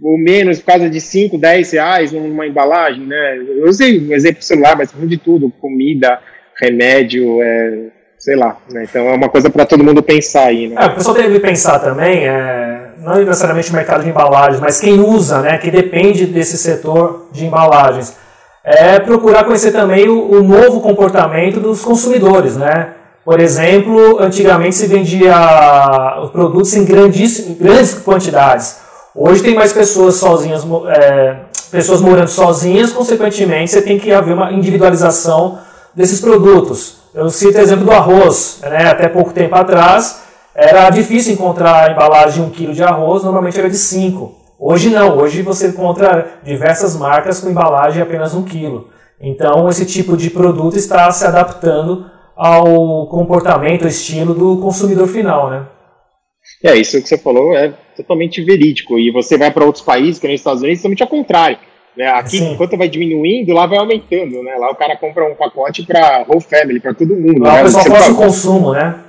ou 0.04 0.18
menos 0.18 0.60
por 0.60 0.65
causa 0.65 0.89
de 0.89 1.00
5, 1.00 1.38
10 1.38 1.72
reais 1.72 2.12
numa 2.12 2.46
embalagem, 2.46 3.06
né? 3.06 3.38
Eu 3.38 3.70
usei 3.70 4.00
um 4.00 4.13
exemplo 4.13 4.41
celular, 4.41 4.76
mas 4.76 4.91
de 4.91 5.18
tudo, 5.18 5.50
comida, 5.62 6.20
remédio, 6.60 7.41
é, 7.41 7.88
sei 8.18 8.36
lá, 8.36 8.58
né? 8.70 8.84
Então 8.84 9.08
é 9.08 9.13
uma 9.13 9.30
coisa 9.30 9.50
para 9.50 9.65
todo 9.65 9.84
mundo 9.84 10.04
pensar 10.04 10.48
aí, 10.48 10.68
né? 10.68 10.76
É, 10.78 10.86
o 10.88 10.96
pessoal 10.96 11.15
tem 11.15 11.32
que 11.32 11.39
pensar 11.39 11.80
também, 11.80 12.28
é, 12.28 12.89
não 12.98 13.24
necessariamente 13.24 13.72
o 13.72 13.76
mercado 13.76 14.04
de 14.04 14.10
embalagens, 14.10 14.60
mas 14.60 14.82
quem 14.82 15.00
usa, 15.00 15.41
né, 15.41 15.58
que 15.58 15.72
depende 15.72 16.26
desse 16.26 16.58
setor 16.58 17.30
de 17.32 17.46
embalagens, 17.46 18.18
é 18.63 19.00
procurar 19.00 19.46
conhecer 19.46 19.72
também 19.72 20.10
o, 20.10 20.32
o 20.32 20.44
novo 20.44 20.82
comportamento 20.82 21.60
dos 21.62 21.86
consumidores, 21.86 22.58
né? 22.58 22.96
Por 23.26 23.40
exemplo, 23.40 24.20
antigamente 24.20 24.76
se 24.76 24.86
vendia 24.86 25.36
os 26.22 26.30
produtos 26.30 26.76
em 26.76 26.86
grandes, 26.86 27.44
quantidades. 28.06 28.78
Hoje 29.16 29.42
tem 29.42 29.56
mais 29.56 29.74
pessoas 29.74 30.14
sozinhas, 30.16 30.64
é, 30.90 31.38
pessoas 31.72 32.02
morando 32.02 32.28
sozinhas, 32.28 32.94
consequentemente 32.94 33.72
você 33.72 33.82
tem 33.82 33.98
que 33.98 34.14
haver 34.14 34.36
uma 34.36 34.54
individualização 34.54 35.58
desses 35.96 36.22
produtos. 36.22 36.98
Eu 37.16 37.28
cito 37.32 37.58
o 37.58 37.62
exemplo 37.62 37.86
do 37.86 37.92
arroz. 37.92 38.60
Né? 38.62 38.92
Até 38.92 39.10
pouco 39.10 39.34
tempo 39.34 39.56
atrás 39.56 40.22
era 40.54 40.88
difícil 40.92 41.34
encontrar 41.34 41.90
a 41.90 41.92
embalagem 41.92 42.44
de 42.44 42.48
um 42.48 42.52
quilo 42.52 42.74
de 42.74 42.84
arroz, 42.84 43.24
normalmente 43.24 43.58
era 43.58 43.70
de 43.72 43.78
5. 43.78 44.36
Hoje 44.60 44.92
não, 44.92 45.18
hoje 45.18 45.42
você 45.42 45.70
encontra 45.70 46.28
diversas 46.44 46.96
marcas 46.96 47.40
com 47.40 47.50
embalagem 47.50 48.04
apenas 48.04 48.36
um 48.36 48.44
quilo. 48.44 48.88
Então 49.20 49.68
esse 49.68 49.84
tipo 49.84 50.16
de 50.16 50.30
produto 50.30 50.78
está 50.78 51.10
se 51.12 51.26
adaptando 51.26 52.06
ao 52.36 53.08
comportamento, 53.08 53.84
ao 53.84 53.88
estilo 53.88 54.34
do 54.34 54.58
consumidor 54.62 55.08
final, 55.08 55.50
né? 55.50 55.65
É, 56.63 56.76
isso 56.76 57.02
que 57.02 57.08
você 57.08 57.17
falou 57.17 57.56
é 57.56 57.74
totalmente 57.95 58.43
verídico. 58.43 59.00
E 59.00 59.12
você 59.12 59.38
vai 59.38 59.52
para 59.52 59.65
outros 59.65 59.84
países, 59.84 60.19
que 60.19 60.28
nos 60.28 60.39
Estados 60.39 60.62
Unidos, 60.62 60.80
totalmente 60.80 61.04
ao 61.04 61.10
contrário. 61.10 61.58
Né? 61.98 62.08
Aqui, 62.08 62.38
Sim. 62.38 62.54
enquanto 62.54 62.78
vai 62.78 62.89
diminuindo, 62.89 63.54
lá 63.54 63.65
vai 63.65 63.78
aumentando. 63.78 64.43
Né? 64.43 64.56
Lá 64.56 64.69
o 64.69 64.76
cara 64.76 64.98
compra 64.98 65.26
um 65.26 65.36
pacote 65.36 65.84
para 65.84 66.26
whole 66.28 66.41
family, 66.41 66.80
para 66.80 66.93
todo 66.93 67.15
mundo. 67.15 67.41
Lá 67.41 67.54
né? 67.54 67.62
o 67.62 67.65
pessoal 67.65 67.86
faz 67.86 68.10
o 68.10 68.15
consumo, 68.15 68.74
né? 68.74 69.05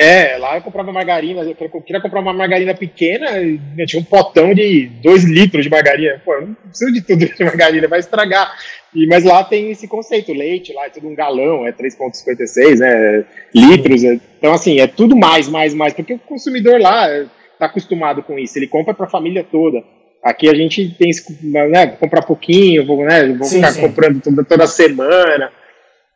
É, 0.00 0.38
lá 0.38 0.54
eu 0.54 0.62
comprava 0.62 0.92
margarina, 0.92 1.42
eu 1.42 1.82
queria 1.82 2.00
comprar 2.00 2.20
uma 2.20 2.32
margarina 2.32 2.72
pequena, 2.72 3.32
eu 3.76 3.84
tinha 3.84 4.00
um 4.00 4.04
potão 4.04 4.54
de 4.54 4.86
2 5.02 5.24
litros 5.24 5.64
de 5.64 5.70
margarina. 5.70 6.22
Pô, 6.24 6.34
eu 6.34 6.46
não 6.46 6.54
preciso 6.54 6.92
de 6.92 7.00
tudo 7.00 7.26
de 7.34 7.44
margarina, 7.44 7.88
vai 7.88 7.98
estragar. 7.98 8.56
E, 8.94 9.08
mas 9.08 9.24
lá 9.24 9.42
tem 9.42 9.72
esse 9.72 9.88
conceito, 9.88 10.32
leite 10.32 10.72
lá 10.72 10.86
é 10.86 10.90
tudo 10.90 11.08
um 11.08 11.16
galão, 11.16 11.66
é 11.66 11.72
3,56 11.72 12.78
né, 12.78 13.24
litros. 13.52 14.04
É, 14.04 14.20
então, 14.38 14.52
assim, 14.52 14.78
é 14.78 14.86
tudo 14.86 15.16
mais, 15.16 15.48
mais, 15.48 15.74
mais, 15.74 15.92
porque 15.92 16.12
o 16.12 16.18
consumidor 16.20 16.80
lá 16.80 17.08
está 17.18 17.66
acostumado 17.66 18.22
com 18.22 18.38
isso, 18.38 18.56
ele 18.56 18.68
compra 18.68 18.94
para 18.94 19.06
a 19.06 19.10
família 19.10 19.42
toda. 19.42 19.82
Aqui 20.22 20.48
a 20.48 20.54
gente 20.54 20.90
tem 20.90 21.10
né, 21.42 21.88
comprar 21.88 22.22
pouquinho, 22.22 22.86
vou, 22.86 23.04
né, 23.04 23.26
vou 23.32 23.48
sim, 23.48 23.56
ficar 23.56 23.72
sim. 23.72 23.80
comprando 23.80 24.20
toda, 24.20 24.44
toda 24.44 24.66
semana. 24.68 25.50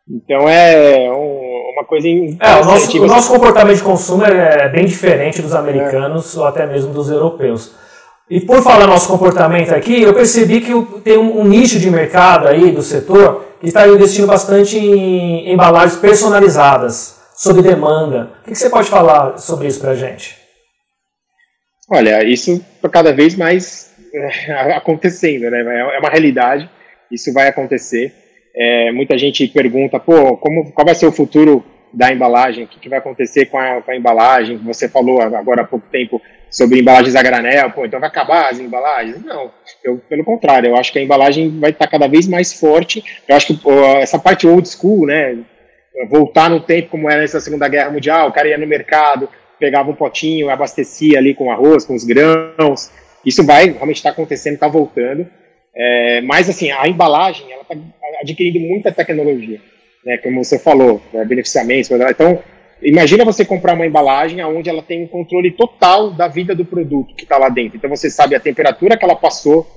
Então 0.09 0.49
é 0.49 1.09
um, 1.11 1.71
uma 1.73 1.85
coisa. 1.85 2.07
É, 2.07 2.61
o 2.61 2.65
nosso, 2.65 3.01
o 3.01 3.07
nosso 3.07 3.31
comportamento 3.31 3.77
de 3.77 3.83
consumo 3.83 4.23
é 4.25 4.67
bem 4.69 4.85
diferente 4.85 5.41
dos 5.41 5.55
americanos 5.55 6.35
é. 6.35 6.39
ou 6.39 6.45
até 6.45 6.65
mesmo 6.65 6.93
dos 6.93 7.09
europeus. 7.09 7.73
E 8.29 8.39
por 8.39 8.61
falar 8.63 8.87
nosso 8.87 9.07
comportamento 9.07 9.71
aqui, 9.71 10.01
eu 10.01 10.13
percebi 10.13 10.61
que 10.61 10.71
tem 11.01 11.17
um, 11.17 11.41
um, 11.41 11.45
nicho 11.45 11.77
de 11.77 11.89
mercado 11.89 12.47
aí 12.47 12.71
do 12.71 12.81
setor 12.81 13.45
que 13.59 13.67
está 13.67 13.87
investindo 13.87 14.27
bastante 14.27 14.77
em 14.77 15.51
embalagens 15.51 15.97
personalizadas, 15.97 17.21
sob 17.35 17.61
demanda. 17.61 18.31
O 18.41 18.49
que, 18.49 18.55
você 18.55 18.69
pode 18.69 18.89
falar 18.89 19.37
sobre 19.37 19.67
isso 19.67 19.79
para 19.79 19.91
a 19.91 19.95
gente? 19.95 20.37
Olha, 21.91 22.23
isso 22.23 22.63
está 22.75 22.89
cada 22.89 23.13
vez 23.13 23.35
mais 23.35 23.93
é, 24.13 24.71
acontecendo, 24.73 25.49
né? 25.51 25.59
É 25.95 25.99
uma 25.99 26.09
realidade, 26.09 26.69
isso 27.11 27.31
vai 27.33 27.49
acontecer. 27.49 28.22
É, 28.55 28.91
muita 28.91 29.17
gente 29.17 29.47
pergunta, 29.47 29.99
pô, 29.99 30.37
como, 30.37 30.71
qual 30.71 30.85
vai 30.85 30.93
ser 30.93 31.07
o 31.07 31.11
futuro 31.11 31.63
da 31.91 32.11
embalagem? 32.11 32.65
O 32.65 32.67
que, 32.67 32.79
que 32.79 32.89
vai 32.89 32.99
acontecer 32.99 33.45
com 33.47 33.57
a, 33.57 33.81
com 33.81 33.91
a, 33.91 33.95
embalagem? 33.95 34.57
Você 34.57 34.87
falou 34.87 35.21
agora 35.21 35.61
há 35.61 35.65
pouco 35.65 35.87
tempo 35.91 36.21
sobre 36.49 36.79
embalagens 36.79 37.15
a 37.15 37.23
granel, 37.23 37.71
pô, 37.71 37.85
então 37.85 37.99
vai 37.99 38.09
acabar 38.09 38.49
as 38.49 38.59
embalagens? 38.59 39.23
Não, 39.23 39.51
eu, 39.83 39.97
pelo 40.07 40.23
contrário, 40.23 40.69
eu 40.69 40.75
acho 40.75 40.91
que 40.91 40.99
a 40.99 41.01
embalagem 41.01 41.59
vai 41.59 41.71
estar 41.71 41.87
cada 41.87 42.07
vez 42.07 42.27
mais 42.27 42.53
forte. 42.53 43.03
Eu 43.27 43.35
acho 43.35 43.47
que 43.47 43.57
pô, 43.57 43.71
essa 43.97 44.19
parte 44.19 44.45
old 44.45 44.67
school, 44.67 45.07
né, 45.07 45.37
voltar 46.09 46.49
no 46.49 46.59
tempo 46.59 46.89
como 46.89 47.09
era 47.09 47.21
nessa 47.21 47.39
Segunda 47.39 47.67
Guerra 47.67 47.89
Mundial, 47.89 48.29
o 48.29 48.31
cara 48.31 48.47
ia 48.47 48.57
no 48.57 48.67
mercado, 48.67 49.27
pegava 49.59 49.89
um 49.89 49.95
potinho, 49.95 50.49
abastecia 50.49 51.17
ali 51.17 51.33
com 51.33 51.51
arroz, 51.51 51.85
com 51.85 51.95
os 51.95 52.03
grãos. 52.03 52.91
Isso 53.25 53.43
vai 53.43 53.69
realmente 53.69 53.97
estar 53.97 54.09
acontecendo, 54.09 54.55
está 54.55 54.67
voltando. 54.67 55.27
É, 55.75 56.21
mas 56.21 56.49
assim, 56.49 56.71
a 56.71 56.87
embalagem 56.87 57.51
ela 57.51 57.63
está 57.63 57.75
adquirindo 58.21 58.59
muita 58.59 58.91
tecnologia, 58.91 59.59
né, 60.05 60.17
como 60.17 60.43
você 60.43 60.59
falou, 60.59 61.01
né, 61.11 61.25
beneficiamentos. 61.25 61.89
Então, 61.89 62.39
imagina 62.81 63.25
você 63.25 63.43
comprar 63.43 63.73
uma 63.73 63.85
embalagem 63.85 64.43
onde 64.43 64.69
ela 64.69 64.83
tem 64.83 65.03
um 65.03 65.07
controle 65.07 65.51
total 65.51 66.11
da 66.11 66.27
vida 66.27 66.53
do 66.53 66.65
produto 66.65 67.15
que 67.15 67.23
está 67.23 67.37
lá 67.37 67.49
dentro. 67.49 67.77
Então 67.77 67.89
você 67.89 68.09
sabe 68.09 68.35
a 68.35 68.39
temperatura 68.39 68.97
que 68.97 69.03
ela 69.03 69.15
passou 69.15 69.67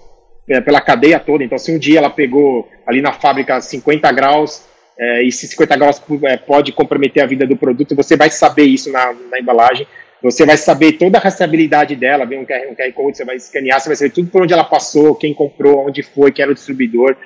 né, 0.46 0.60
pela 0.60 0.80
cadeia 0.80 1.18
toda. 1.18 1.42
Então, 1.42 1.58
se 1.58 1.72
um 1.72 1.78
dia 1.78 1.98
ela 1.98 2.10
pegou 2.10 2.68
ali 2.86 3.00
na 3.00 3.12
fábrica 3.12 3.60
50 3.60 4.10
graus 4.12 4.64
é, 4.98 5.22
e 5.22 5.32
se 5.32 5.46
50 5.48 5.76
graus 5.76 6.02
é, 6.24 6.36
pode 6.36 6.72
comprometer 6.72 7.22
a 7.22 7.26
vida 7.26 7.46
do 7.46 7.56
produto, 7.56 7.94
você 7.94 8.16
vai 8.16 8.30
saber 8.30 8.64
isso 8.64 8.90
na, 8.90 9.12
na 9.30 9.40
embalagem. 9.40 9.86
Você 10.26 10.44
vai 10.44 10.56
saber 10.56 10.92
toda 10.94 11.18
a 11.18 11.20
rastreabilidade 11.20 11.94
dela, 11.94 12.26
vem 12.26 12.40
um 12.40 12.44
QR, 12.44 12.68
um 12.68 12.74
QR 12.74 12.92
Code, 12.92 13.16
você 13.16 13.24
vai 13.24 13.36
escanear, 13.36 13.80
você 13.80 13.88
vai 13.88 13.94
saber 13.94 14.10
tudo 14.10 14.28
por 14.28 14.42
onde 14.42 14.52
ela 14.52 14.64
passou, 14.64 15.14
quem 15.14 15.32
comprou, 15.32 15.86
onde 15.86 16.02
foi, 16.02 16.32
quem 16.32 16.42
era 16.42 16.50
o 16.50 16.54
distribuidor. 16.54 17.16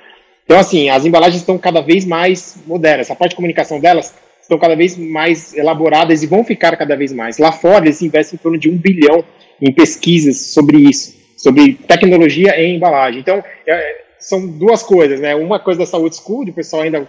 Então, 0.44 0.58
assim, 0.58 0.90
as 0.90 1.06
embalagens 1.06 1.40
estão 1.40 1.56
cada 1.56 1.80
vez 1.80 2.04
mais 2.04 2.58
modernas. 2.66 3.10
A 3.10 3.14
parte 3.14 3.30
de 3.30 3.36
comunicação 3.36 3.80
delas 3.80 4.14
estão 4.42 4.58
cada 4.58 4.76
vez 4.76 4.98
mais 4.98 5.54
elaboradas 5.54 6.22
e 6.22 6.26
vão 6.26 6.44
ficar 6.44 6.76
cada 6.76 6.94
vez 6.94 7.10
mais. 7.10 7.38
Lá 7.38 7.52
fora, 7.52 7.86
eles 7.86 8.02
investem 8.02 8.36
em 8.36 8.42
torno 8.42 8.58
de 8.58 8.68
um 8.68 8.76
bilhão 8.76 9.24
em 9.62 9.72
pesquisas 9.72 10.52
sobre 10.52 10.76
isso, 10.76 11.16
sobre 11.38 11.74
tecnologia 11.74 12.60
em 12.60 12.76
embalagem. 12.76 13.20
Então, 13.20 13.42
é, 13.66 14.02
são 14.18 14.46
duas 14.46 14.82
coisas, 14.82 15.20
né? 15.20 15.34
Uma 15.34 15.58
coisa 15.58 15.80
da 15.80 15.86
saúde 15.86 16.16
school, 16.16 16.44
de 16.44 16.50
o 16.50 16.54
pessoal 16.54 16.82
ainda 16.82 17.08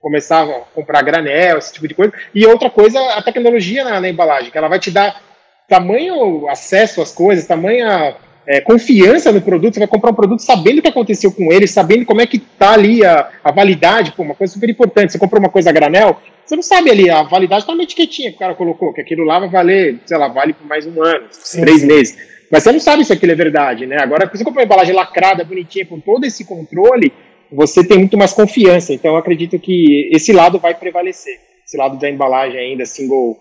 começar 0.00 0.42
a 0.42 0.60
comprar 0.74 1.02
granel, 1.02 1.58
esse 1.58 1.72
tipo 1.72 1.86
de 1.86 1.94
coisa, 1.94 2.12
e 2.34 2.44
outra 2.44 2.70
coisa, 2.70 2.98
a 3.14 3.22
tecnologia 3.22 3.84
na, 3.84 4.00
na 4.00 4.08
embalagem, 4.08 4.50
que 4.50 4.58
ela 4.58 4.68
vai 4.68 4.80
te 4.80 4.90
dar 4.90 5.27
tamanho 5.68 6.48
acesso 6.48 7.02
às 7.02 7.12
coisas, 7.12 7.46
tamanha 7.46 8.16
é, 8.46 8.62
confiança 8.62 9.30
no 9.30 9.42
produto, 9.42 9.74
você 9.74 9.80
vai 9.80 9.88
comprar 9.88 10.10
um 10.10 10.14
produto 10.14 10.40
sabendo 10.40 10.78
o 10.78 10.82
que 10.82 10.88
aconteceu 10.88 11.30
com 11.30 11.52
ele, 11.52 11.66
sabendo 11.66 12.06
como 12.06 12.22
é 12.22 12.26
que 12.26 12.38
está 12.38 12.72
ali 12.72 13.04
a, 13.04 13.28
a 13.44 13.52
validade, 13.52 14.12
pô, 14.12 14.22
uma 14.22 14.34
coisa 14.34 14.54
super 14.54 14.70
importante. 14.70 15.12
Você 15.12 15.18
comprou 15.18 15.38
uma 15.38 15.50
coisa 15.50 15.68
a 15.68 15.72
granel, 15.72 16.18
você 16.44 16.56
não 16.56 16.62
sabe 16.62 16.90
ali, 16.90 17.10
a 17.10 17.22
validade 17.22 17.62
está 17.62 17.74
na 17.74 17.82
etiquetinha 17.82 18.30
que 18.30 18.36
o 18.36 18.38
cara 18.38 18.54
colocou, 18.54 18.94
que 18.94 19.02
aquilo 19.02 19.22
lá 19.24 19.38
vai 19.38 19.50
valer, 19.50 20.00
sei 20.06 20.16
lá, 20.16 20.28
vale 20.28 20.54
por 20.54 20.66
mais 20.66 20.86
um 20.86 21.02
ano, 21.02 21.26
sim, 21.30 21.60
três 21.60 21.82
sim. 21.82 21.86
meses. 21.86 22.16
Mas 22.50 22.62
você 22.62 22.72
não 22.72 22.80
sabe 22.80 23.04
se 23.04 23.12
aquilo 23.12 23.32
é 23.32 23.34
verdade, 23.34 23.84
né? 23.84 23.98
Agora, 24.00 24.26
se 24.26 24.38
você 24.38 24.44
comprar 24.44 24.62
uma 24.62 24.64
embalagem 24.64 24.94
lacrada, 24.94 25.44
bonitinha, 25.44 25.84
com 25.84 26.00
todo 26.00 26.24
esse 26.24 26.46
controle, 26.46 27.12
você 27.52 27.86
tem 27.86 27.98
muito 27.98 28.16
mais 28.16 28.32
confiança. 28.32 28.94
Então, 28.94 29.12
eu 29.12 29.18
acredito 29.18 29.58
que 29.58 30.08
esse 30.14 30.32
lado 30.32 30.58
vai 30.58 30.74
prevalecer. 30.74 31.38
Esse 31.66 31.76
lado 31.76 31.98
da 31.98 32.08
embalagem 32.08 32.58
ainda, 32.58 32.86
single, 32.86 33.36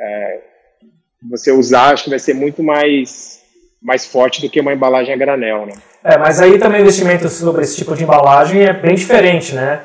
é, 0.00 0.40
você 1.28 1.52
usar, 1.52 1.92
acho 1.92 2.04
que 2.04 2.10
vai 2.10 2.18
ser 2.18 2.34
muito 2.34 2.62
mais 2.62 3.42
mais 3.82 4.06
forte 4.06 4.40
do 4.40 4.48
que 4.48 4.58
uma 4.58 4.72
embalagem 4.72 5.12
a 5.12 5.16
granel, 5.16 5.66
né? 5.66 5.72
É, 6.02 6.16
mas 6.16 6.40
aí 6.40 6.58
também 6.58 6.80
o 6.80 6.82
investimento 6.82 7.28
sobre 7.28 7.62
esse 7.62 7.76
tipo 7.76 7.94
de 7.94 8.02
embalagem 8.02 8.62
é 8.62 8.72
bem 8.72 8.94
diferente, 8.94 9.54
né? 9.54 9.80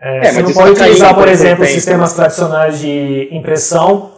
É, 0.00 0.28
é, 0.28 0.32
você 0.32 0.42
não 0.42 0.52
pode 0.52 0.70
utilizar, 0.72 1.14
por 1.14 1.28
exemplo, 1.28 1.64
sistemas 1.66 2.14
tradicionais 2.14 2.78
de 2.78 3.28
impressão 3.30 4.12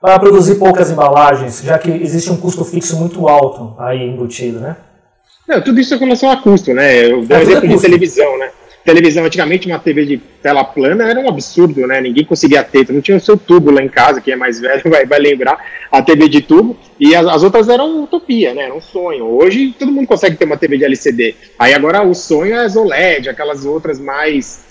para 0.00 0.18
produzir 0.18 0.56
poucas 0.56 0.90
embalagens, 0.90 1.62
já 1.62 1.78
que 1.78 1.90
existe 1.90 2.30
um 2.30 2.36
custo 2.36 2.64
fixo 2.64 2.96
muito 2.96 3.26
alto 3.28 3.74
aí 3.78 4.02
embutido, 4.02 4.60
né? 4.60 4.76
Não, 5.48 5.62
tudo 5.62 5.80
isso 5.80 5.94
é 5.94 5.98
com 5.98 6.04
relação 6.04 6.30
a 6.30 6.36
custo, 6.36 6.74
né? 6.74 7.06
Eu 7.06 7.24
dou 7.24 7.36
é, 7.36 7.42
exemplo 7.42 7.68
de 7.68 7.80
televisão, 7.80 8.38
né? 8.38 8.50
Televisão, 8.86 9.24
antigamente 9.24 9.66
uma 9.66 9.80
TV 9.80 10.06
de 10.06 10.16
tela 10.40 10.62
plana 10.64 11.10
era 11.10 11.20
um 11.20 11.28
absurdo, 11.28 11.86
né? 11.86 12.00
Ninguém 12.00 12.24
conseguia 12.24 12.62
ter, 12.62 12.90
não 12.90 13.00
tinha 13.00 13.16
o 13.16 13.20
seu 13.20 13.36
tubo 13.36 13.70
lá 13.70 13.82
em 13.82 13.88
casa, 13.88 14.20
quem 14.20 14.32
é 14.32 14.36
mais 14.36 14.60
velho 14.60 14.82
vai, 14.88 15.04
vai 15.04 15.18
lembrar, 15.18 15.58
a 15.90 16.00
TV 16.00 16.28
de 16.28 16.40
tubo, 16.40 16.76
e 16.98 17.14
as, 17.14 17.26
as, 17.26 17.42
outras 17.42 17.68
eram 17.68 18.04
utopia, 18.04 18.54
né? 18.54 18.62
Era 18.62 18.74
um 18.74 18.80
sonho. 18.80 19.24
Hoje 19.26 19.74
todo 19.76 19.90
mundo 19.90 20.06
consegue 20.06 20.36
ter 20.36 20.44
uma 20.44 20.56
TV 20.56 20.78
de 20.78 20.84
LCD. 20.84 21.34
Aí 21.58 21.74
agora 21.74 22.02
o 22.02 22.14
sonho 22.14 22.54
é 22.54 22.64
as 22.64 22.76
OLED, 22.76 23.28
aquelas 23.28 23.66
outras 23.66 23.98
mais 23.98 24.64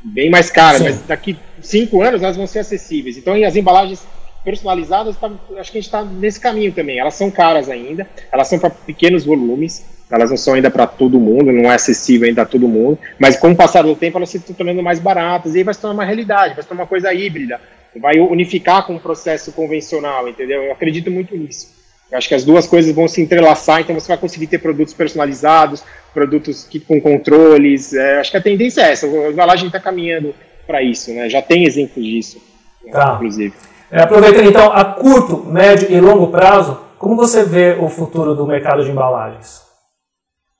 bem 0.00 0.30
mais 0.30 0.48
caras, 0.48 0.78
Sim. 0.78 0.84
mas 0.84 1.02
daqui 1.02 1.36
cinco 1.60 2.00
anos 2.00 2.22
elas 2.22 2.36
vão 2.36 2.46
ser 2.46 2.60
acessíveis. 2.60 3.18
Então, 3.18 3.34
as 3.44 3.56
embalagens 3.56 4.06
personalizadas, 4.44 5.16
tá, 5.16 5.30
acho 5.58 5.72
que 5.72 5.78
a 5.78 5.80
gente 5.80 5.88
está 5.88 6.04
nesse 6.04 6.40
caminho 6.40 6.72
também. 6.72 6.98
Elas 6.98 7.14
são 7.14 7.30
caras 7.30 7.68
ainda, 7.68 8.08
elas 8.32 8.48
são 8.48 8.58
para 8.58 8.70
pequenos 8.70 9.24
volumes, 9.24 9.84
elas 10.10 10.30
não 10.30 10.36
são 10.36 10.54
ainda 10.54 10.70
para 10.70 10.86
todo 10.86 11.20
mundo, 11.20 11.52
não 11.52 11.70
é 11.70 11.74
acessível 11.74 12.28
ainda 12.28 12.42
a 12.42 12.46
todo 12.46 12.66
mundo, 12.66 12.98
mas 13.18 13.36
com 13.36 13.50
o 13.50 13.56
passar 13.56 13.82
do 13.82 13.94
tempo 13.94 14.16
elas 14.16 14.30
se 14.30 14.38
estão 14.38 14.54
tornando 14.54 14.82
mais 14.82 14.98
baratas 14.98 15.54
e 15.54 15.58
aí 15.58 15.64
vai 15.64 15.74
se 15.74 15.80
tornar 15.80 15.94
uma 15.94 16.04
realidade, 16.04 16.54
vai 16.54 16.62
se 16.62 16.68
tornar 16.68 16.82
uma 16.84 16.88
coisa 16.88 17.12
híbrida, 17.12 17.60
vai 18.00 18.18
unificar 18.18 18.86
com 18.86 18.96
o 18.96 19.00
processo 19.00 19.52
convencional, 19.52 20.28
entendeu? 20.28 20.62
Eu 20.62 20.72
acredito 20.72 21.10
muito 21.10 21.36
nisso. 21.36 21.76
Eu 22.10 22.16
acho 22.16 22.28
que 22.28 22.34
as 22.34 22.44
duas 22.44 22.66
coisas 22.66 22.94
vão 22.94 23.06
se 23.06 23.20
entrelaçar, 23.20 23.80
então 23.80 23.94
você 23.94 24.08
vai 24.08 24.16
conseguir 24.16 24.46
ter 24.46 24.58
produtos 24.58 24.94
personalizados, 24.94 25.84
produtos 26.14 26.64
que, 26.64 26.80
com 26.80 26.98
controles. 27.00 27.92
É, 27.92 28.20
acho 28.20 28.30
que 28.30 28.36
a 28.38 28.42
tendência 28.42 28.80
é 28.80 28.92
essa. 28.92 29.06
A 29.06 29.30
embalagem 29.30 29.66
está 29.66 29.78
caminhando 29.78 30.34
para 30.66 30.82
isso, 30.82 31.12
né? 31.12 31.28
Já 31.28 31.42
tem 31.42 31.64
exemplos 31.64 32.02
disso, 32.02 32.42
tá. 32.90 33.14
inclusive. 33.16 33.52
É, 33.90 34.00
aproveitando 34.00 34.48
então, 34.48 34.72
a 34.72 34.84
curto, 34.84 35.44
médio 35.44 35.90
e 35.90 36.00
longo 36.00 36.28
prazo, 36.28 36.80
como 36.98 37.14
você 37.14 37.44
vê 37.44 37.76
o 37.78 37.88
futuro 37.88 38.34
do 38.34 38.46
mercado 38.46 38.82
de 38.82 38.90
embalagens? 38.90 39.67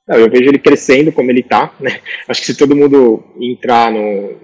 Eu 0.09 0.29
vejo 0.29 0.49
ele 0.49 0.59
crescendo 0.59 1.11
como 1.11 1.29
ele 1.29 1.41
está. 1.41 1.73
Né? 1.79 1.99
Acho 2.27 2.41
que 2.41 2.47
se 2.47 2.57
todo 2.57 2.75
mundo 2.75 3.23
entrar 3.39 3.91
no, 3.91 4.35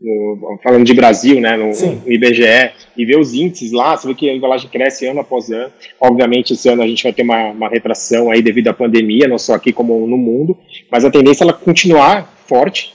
no, 0.00 0.58
falando 0.62 0.84
de 0.84 0.94
Brasil, 0.94 1.40
né, 1.40 1.56
no, 1.56 1.68
no, 1.68 2.12
IBGE, 2.12 2.72
e 2.96 3.04
ver 3.04 3.18
os 3.18 3.34
índices 3.34 3.72
lá, 3.72 3.96
você 3.96 4.08
vê 4.08 4.14
que 4.14 4.28
a 4.28 4.34
embalagem 4.34 4.68
cresce 4.68 5.06
ano 5.06 5.20
após 5.20 5.50
ano. 5.50 5.72
Obviamente, 6.00 6.54
esse 6.54 6.68
ano 6.68 6.82
a 6.82 6.86
gente 6.86 7.02
vai 7.02 7.12
ter 7.12 7.22
uma, 7.22 7.50
uma 7.50 7.68
retração 7.68 8.30
aí 8.30 8.42
devido 8.42 8.68
à 8.68 8.72
pandemia, 8.72 9.28
não 9.28 9.38
só 9.38 9.54
aqui 9.54 9.72
como 9.72 10.06
no 10.06 10.16
mundo, 10.16 10.56
mas 10.90 11.04
a 11.04 11.10
tendência 11.10 11.44
é 11.44 11.46
ela 11.46 11.52
continuar 11.52 12.32
forte. 12.46 12.92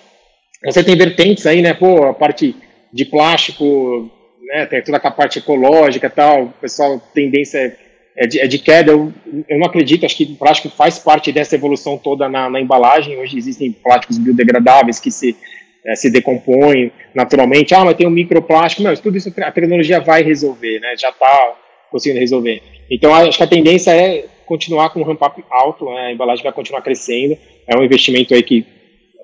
Você 0.65 0.83
tem 0.83 0.97
vertentes 0.97 1.45
aí, 1.45 1.61
né, 1.61 1.73
pô, 1.73 2.03
a 2.03 2.13
parte 2.13 2.55
de 2.91 3.05
plástico, 3.05 4.09
né, 4.47 4.65
tem 4.65 4.81
toda 4.81 4.97
a 4.97 5.11
parte 5.11 5.39
ecológica 5.39 6.07
e 6.07 6.09
tal, 6.09 6.43
o 6.45 6.49
pessoal, 6.49 6.99
tendência 7.13 7.59
é 7.59 7.86
de, 8.25 8.39
é 8.39 8.47
de 8.47 8.57
queda, 8.57 8.91
eu, 8.91 9.13
eu, 9.47 9.59
não 9.59 9.67
acredito, 9.67 10.03
acho 10.03 10.17
que 10.17 10.23
o 10.23 10.35
plástico 10.35 10.75
faz 10.75 10.97
parte 10.97 11.31
dessa 11.31 11.53
evolução 11.53 11.99
toda 11.99 12.27
na, 12.27 12.49
na 12.49 12.59
embalagem, 12.59 13.15
hoje 13.17 13.37
existem 13.37 13.71
plásticos 13.71 14.17
biodegradáveis 14.17 14.99
que 14.99 15.11
se, 15.11 15.37
é, 15.85 15.95
se 15.95 16.09
decompõem 16.09 16.91
naturalmente, 17.13 17.75
ah, 17.75 17.85
mas 17.85 17.95
tem 17.95 18.07
um 18.07 18.11
microplástico, 18.11 18.81
não, 18.81 18.95
tudo 18.95 19.17
isso 19.17 19.31
a 19.37 19.51
tecnologia 19.51 19.99
vai 19.99 20.23
resolver, 20.23 20.79
né, 20.79 20.95
já 20.97 21.09
está 21.09 21.55
conseguindo 21.91 22.19
resolver. 22.19 22.63
Então, 22.89 23.13
acho 23.13 23.37
que 23.37 23.43
a 23.43 23.47
tendência 23.47 23.91
é 23.91 24.25
continuar 24.47 24.89
com 24.89 25.01
um 25.01 25.03
ramp-up 25.03 25.43
alto, 25.51 25.85
né, 25.85 26.07
a 26.07 26.11
embalagem 26.11 26.43
vai 26.43 26.53
continuar 26.53 26.81
crescendo, 26.81 27.37
é 27.67 27.77
um 27.77 27.83
investimento 27.83 28.33
aí 28.33 28.41
que 28.41 28.65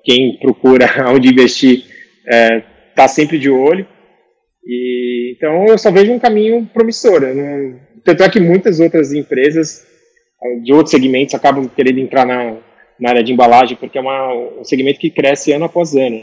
quem 0.04 0.38
procura 0.38 0.86
onde 1.10 1.30
investir 1.30 1.78
está 1.78 2.36
é, 2.36 2.64
tá 2.94 3.08
sempre 3.08 3.40
de 3.40 3.50
olho, 3.50 3.88
e, 4.64 5.34
então 5.36 5.66
eu 5.66 5.76
só 5.76 5.90
vejo 5.90 6.12
um 6.12 6.18
caminho 6.18 6.64
promissor. 6.72 7.20
Não, 7.20 7.80
tanto 8.04 8.22
é 8.22 8.28
que 8.28 8.40
muitas 8.40 8.80
outras 8.80 9.12
empresas 9.12 9.84
eh, 10.42 10.60
de 10.60 10.72
outros 10.72 10.90
segmentos 10.90 11.34
acabam 11.34 11.68
querendo 11.68 11.98
entrar 11.98 12.26
na, 12.26 12.56
na 12.98 13.10
área 13.10 13.24
de 13.24 13.32
embalagem, 13.32 13.76
porque 13.76 13.98
é 13.98 14.00
uma, 14.00 14.32
um 14.60 14.64
segmento 14.64 15.00
que 15.00 15.10
cresce 15.10 15.52
ano 15.52 15.64
após 15.64 15.94
ano. 15.94 16.20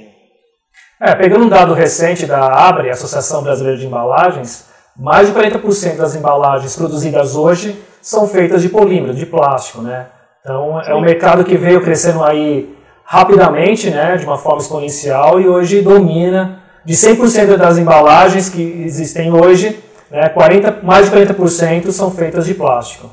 É, 1.02 1.16
pegando 1.16 1.46
um 1.46 1.50
dado 1.50 1.74
recente 1.74 2.28
da 2.28 2.46
ABRE, 2.46 2.92
Associação 2.92 3.42
Brasileira 3.42 3.78
de 3.78 3.88
Embalagens, 3.88 4.70
mais 4.96 5.28
de 5.28 5.34
40% 5.34 5.96
das 5.96 6.16
embalagens 6.16 6.76
produzidas 6.76 7.36
hoje 7.36 7.76
são 8.02 8.28
feitas 8.28 8.62
de 8.62 8.70
polímero, 8.70 9.14
de 9.14 9.26
plástico, 9.26 9.82
né? 9.82 10.08
Então 10.42 10.80
Sim. 10.84 10.92
é 10.92 10.96
um 10.96 11.02
mercado 11.02 11.44
que 11.44 11.58
veio 11.58 11.82
crescendo 11.82 12.24
aí 12.24 12.76
rapidamente, 13.04 13.90
né, 13.90 14.16
de 14.16 14.26
uma 14.26 14.38
forma 14.38 14.62
exponencial 14.62 15.40
e 15.42 15.48
hoje 15.48 15.82
domina 15.82 16.62
de 16.86 16.94
100% 16.94 17.58
das 17.58 17.78
embalagens 17.78 18.50
que 18.50 18.84
existem 18.86 19.32
hoje, 19.34 19.78
né, 20.12 20.30
40, 20.30 20.82
mais 20.84 21.10
de 21.10 21.16
40% 21.16 21.92
são 21.92 22.12
feitas 22.12 22.46
de 22.46 22.54
plástico. 22.54 23.10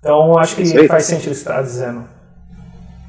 Então, 0.00 0.38
acho 0.38 0.56
que 0.56 0.88
faz 0.88 1.04
sentido 1.04 1.28
o 1.28 1.30
que 1.30 1.36
você 1.36 1.48
está 1.48 1.60
dizendo. 1.60 2.04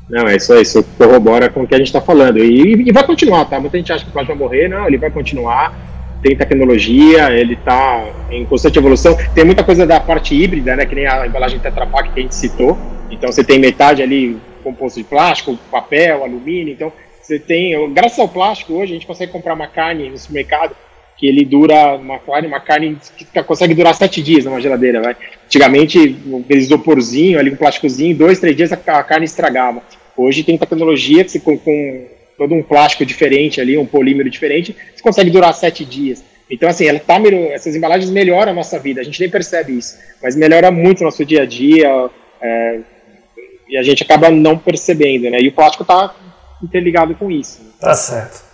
Não, 0.10 0.28
é 0.28 0.36
isso 0.36 0.54
aí, 0.54 0.62
isso 0.62 0.84
corrobora 0.98 1.50
com 1.50 1.64
o 1.64 1.68
que 1.68 1.76
a 1.76 1.78
gente 1.78 1.88
está 1.88 2.02
falando. 2.02 2.38
E, 2.38 2.88
e, 2.88 2.92
vai 2.92 3.06
continuar, 3.06 3.46
tá? 3.46 3.60
Muita 3.60 3.78
gente 3.78 3.92
acha 3.92 4.04
que 4.04 4.10
o 4.10 4.14
plástico 4.14 4.38
vai 4.38 4.48
morrer, 4.48 4.68
não, 4.68 4.88
ele 4.88 4.98
vai 4.98 5.10
continuar. 5.10 5.74
Tem 6.22 6.36
tecnologia, 6.36 7.32
ele 7.32 7.54
está 7.54 8.04
em 8.32 8.46
constante 8.46 8.80
evolução. 8.80 9.16
Tem 9.36 9.46
muita 9.46 9.64
coisa 9.64 9.86
da 9.86 10.00
parte 10.00 10.34
híbrida, 10.34 10.76
né? 10.76 10.86
Que 10.86 10.96
nem 10.96 11.06
a 11.06 11.28
embalagem 11.28 11.60
Tetra 11.60 11.86
Pak 11.86 12.12
que 12.12 12.20
a 12.20 12.24
gente 12.24 12.36
citou. 12.36 12.78
Então 13.12 13.32
você 13.32 13.44
tem 13.44 13.60
metade 13.60 14.02
ali 14.02 14.40
composto 14.64 15.00
de 15.00 15.06
plástico, 15.06 15.58
papel, 15.70 16.24
alumínio. 16.24 16.74
Então 16.74 16.92
você 17.22 17.38
tem, 17.38 17.94
graças 17.94 18.18
ao 18.18 18.28
plástico, 18.28 18.74
hoje 18.74 18.92
a 18.92 18.96
gente 18.96 19.06
consegue 19.06 19.32
comprar 19.32 19.54
uma 19.54 19.68
carne 19.68 20.10
no 20.10 20.18
supermercado 20.18 20.76
que 21.18 21.28
ele 21.28 21.44
dura 21.44 21.96
uma 21.96 22.20
carne, 22.20 22.48
uma 22.48 22.60
carne 22.60 22.98
que 23.18 23.26
tá, 23.26 23.44
consegue 23.44 23.74
durar 23.74 23.96
sete 23.96 24.22
dias 24.22 24.46
numa 24.46 24.62
geladeira, 24.62 25.02
vai. 25.02 25.16
Antigamente, 25.46 26.16
aquele 26.44 26.60
isoporzinho, 26.60 27.40
ali 27.40 27.50
um 27.50 27.56
plásticozinho, 27.56 28.16
dois, 28.16 28.40
três 28.40 28.56
dias 28.56 28.72
a, 28.72 28.78
carne 28.78 29.26
estragava. 29.26 29.82
Hoje 30.16 30.44
tem 30.44 30.58
tecnologia 30.58 31.24
que 31.24 31.32
você, 31.32 31.40
com, 31.40 31.58
com, 31.58 32.08
todo 32.38 32.54
um 32.54 32.62
plástico 32.62 33.04
diferente 33.06 33.60
ali, 33.60 33.78
um 33.78 33.86
polímero 33.86 34.30
diferente, 34.30 34.76
você 34.96 35.02
consegue 35.02 35.32
durar 35.32 35.54
sete 35.54 35.84
dias. 35.84 36.24
Então, 36.50 36.70
assim, 36.70 36.86
ela 36.86 37.00
tá, 37.00 37.20
essas 37.52 37.76
embalagens 37.76 38.12
melhoram 38.12 38.52
a 38.52 38.56
nossa 38.56 38.78
vida, 38.80 39.02
a 39.02 39.04
gente 39.04 39.20
nem 39.20 39.30
percebe 39.30 39.78
isso, 39.78 39.98
mas 40.22 40.36
melhora 40.36 40.72
muito 40.72 41.02
o 41.02 41.04
nosso 41.04 41.26
dia 41.26 41.42
a 41.42 41.46
dia, 41.46 42.10
é, 42.40 42.80
e 43.68 43.78
a 43.78 43.84
gente 43.84 44.04
acaba 44.04 44.30
não 44.30 44.58
percebendo, 44.58 45.30
né? 45.30 45.42
E 45.42 45.50
o 45.50 45.52
plástico 45.52 45.84
está 45.84 46.16
interligado 46.64 47.16
com 47.16 47.30
isso. 47.30 47.60
Tá 47.82 47.94
certo. 47.96 48.47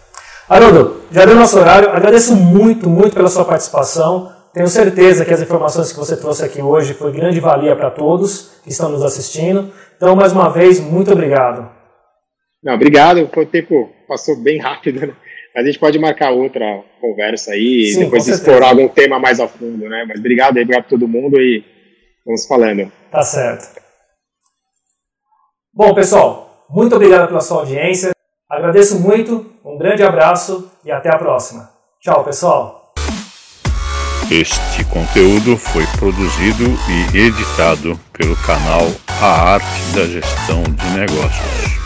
Haroldo, 0.50 1.02
já 1.12 1.26
deu 1.26 1.36
nosso 1.36 1.58
horário. 1.58 1.90
Agradeço 1.90 2.36
muito, 2.36 2.90
muito 2.90 3.16
pela 3.16 3.30
sua 3.30 3.46
participação. 3.46 4.32
Tenho 4.54 4.68
certeza 4.68 5.26
que 5.26 5.34
as 5.34 5.42
informações 5.42 5.92
que 5.92 5.98
você 5.98 6.16
trouxe 6.16 6.44
aqui 6.46 6.62
hoje 6.62 6.94
foi 6.94 7.12
grande 7.12 7.40
valia 7.40 7.76
para 7.76 7.90
todos 7.90 8.60
que 8.64 8.70
estão 8.70 8.90
nos 8.90 9.02
assistindo. 9.02 9.72
Então, 9.96 10.16
mais 10.16 10.32
uma 10.32 10.50
vez, 10.50 10.80
muito 10.80 11.12
obrigado. 11.12 11.72
Não, 12.64 12.74
obrigado. 12.74 13.30
O 13.36 13.46
tempo 13.46 13.90
passou 14.08 14.38
bem 14.38 14.60
rápido, 14.60 15.08
né? 15.08 15.16
Mas 15.56 15.64
a 15.64 15.68
gente 15.68 15.80
pode 15.80 16.00
marcar 16.00 16.32
outra 16.32 16.84
conversa 17.00 17.52
aí 17.52 17.92
e 17.92 18.00
depois 18.00 18.28
explorar 18.28 18.70
algum 18.70 18.88
tema 18.88 19.20
mais 19.20 19.40
a 19.40 19.48
fundo, 19.48 19.88
né? 19.88 20.04
Mas 20.08 20.20
obrigado 20.20 20.58
aí, 20.58 20.64
obrigado 20.64 20.86
a 20.86 20.90
todo 20.90 21.08
mundo 21.08 21.40
e 21.40 21.64
vamos 22.26 22.46
falando. 22.48 22.92
Tá 23.12 23.22
certo. 23.22 23.80
Bom, 25.72 25.94
pessoal, 25.94 26.66
muito 26.70 26.96
obrigado 26.96 27.28
pela 27.28 27.42
sua 27.42 27.60
audiência. 27.60 28.12
Agradeço 28.50 29.00
muito, 29.00 29.53
um 29.64 29.78
grande 29.78 30.04
abraço 30.04 30.70
e 30.84 30.92
até 30.92 31.10
a 31.10 31.18
próxima. 31.18 31.70
Tchau, 32.00 32.24
pessoal. 32.24 32.94
Este 34.30 34.84
conteúdo 34.86 35.58
foi 35.58 35.86
produzido 36.00 36.64
e 37.14 37.18
editado 37.18 38.00
pelo 38.12 38.36
canal 38.38 38.88
A 39.22 39.54
Arte 39.54 39.82
da 39.94 40.06
Gestão 40.06 40.64
de 40.64 40.90
Negócios. 40.98 41.83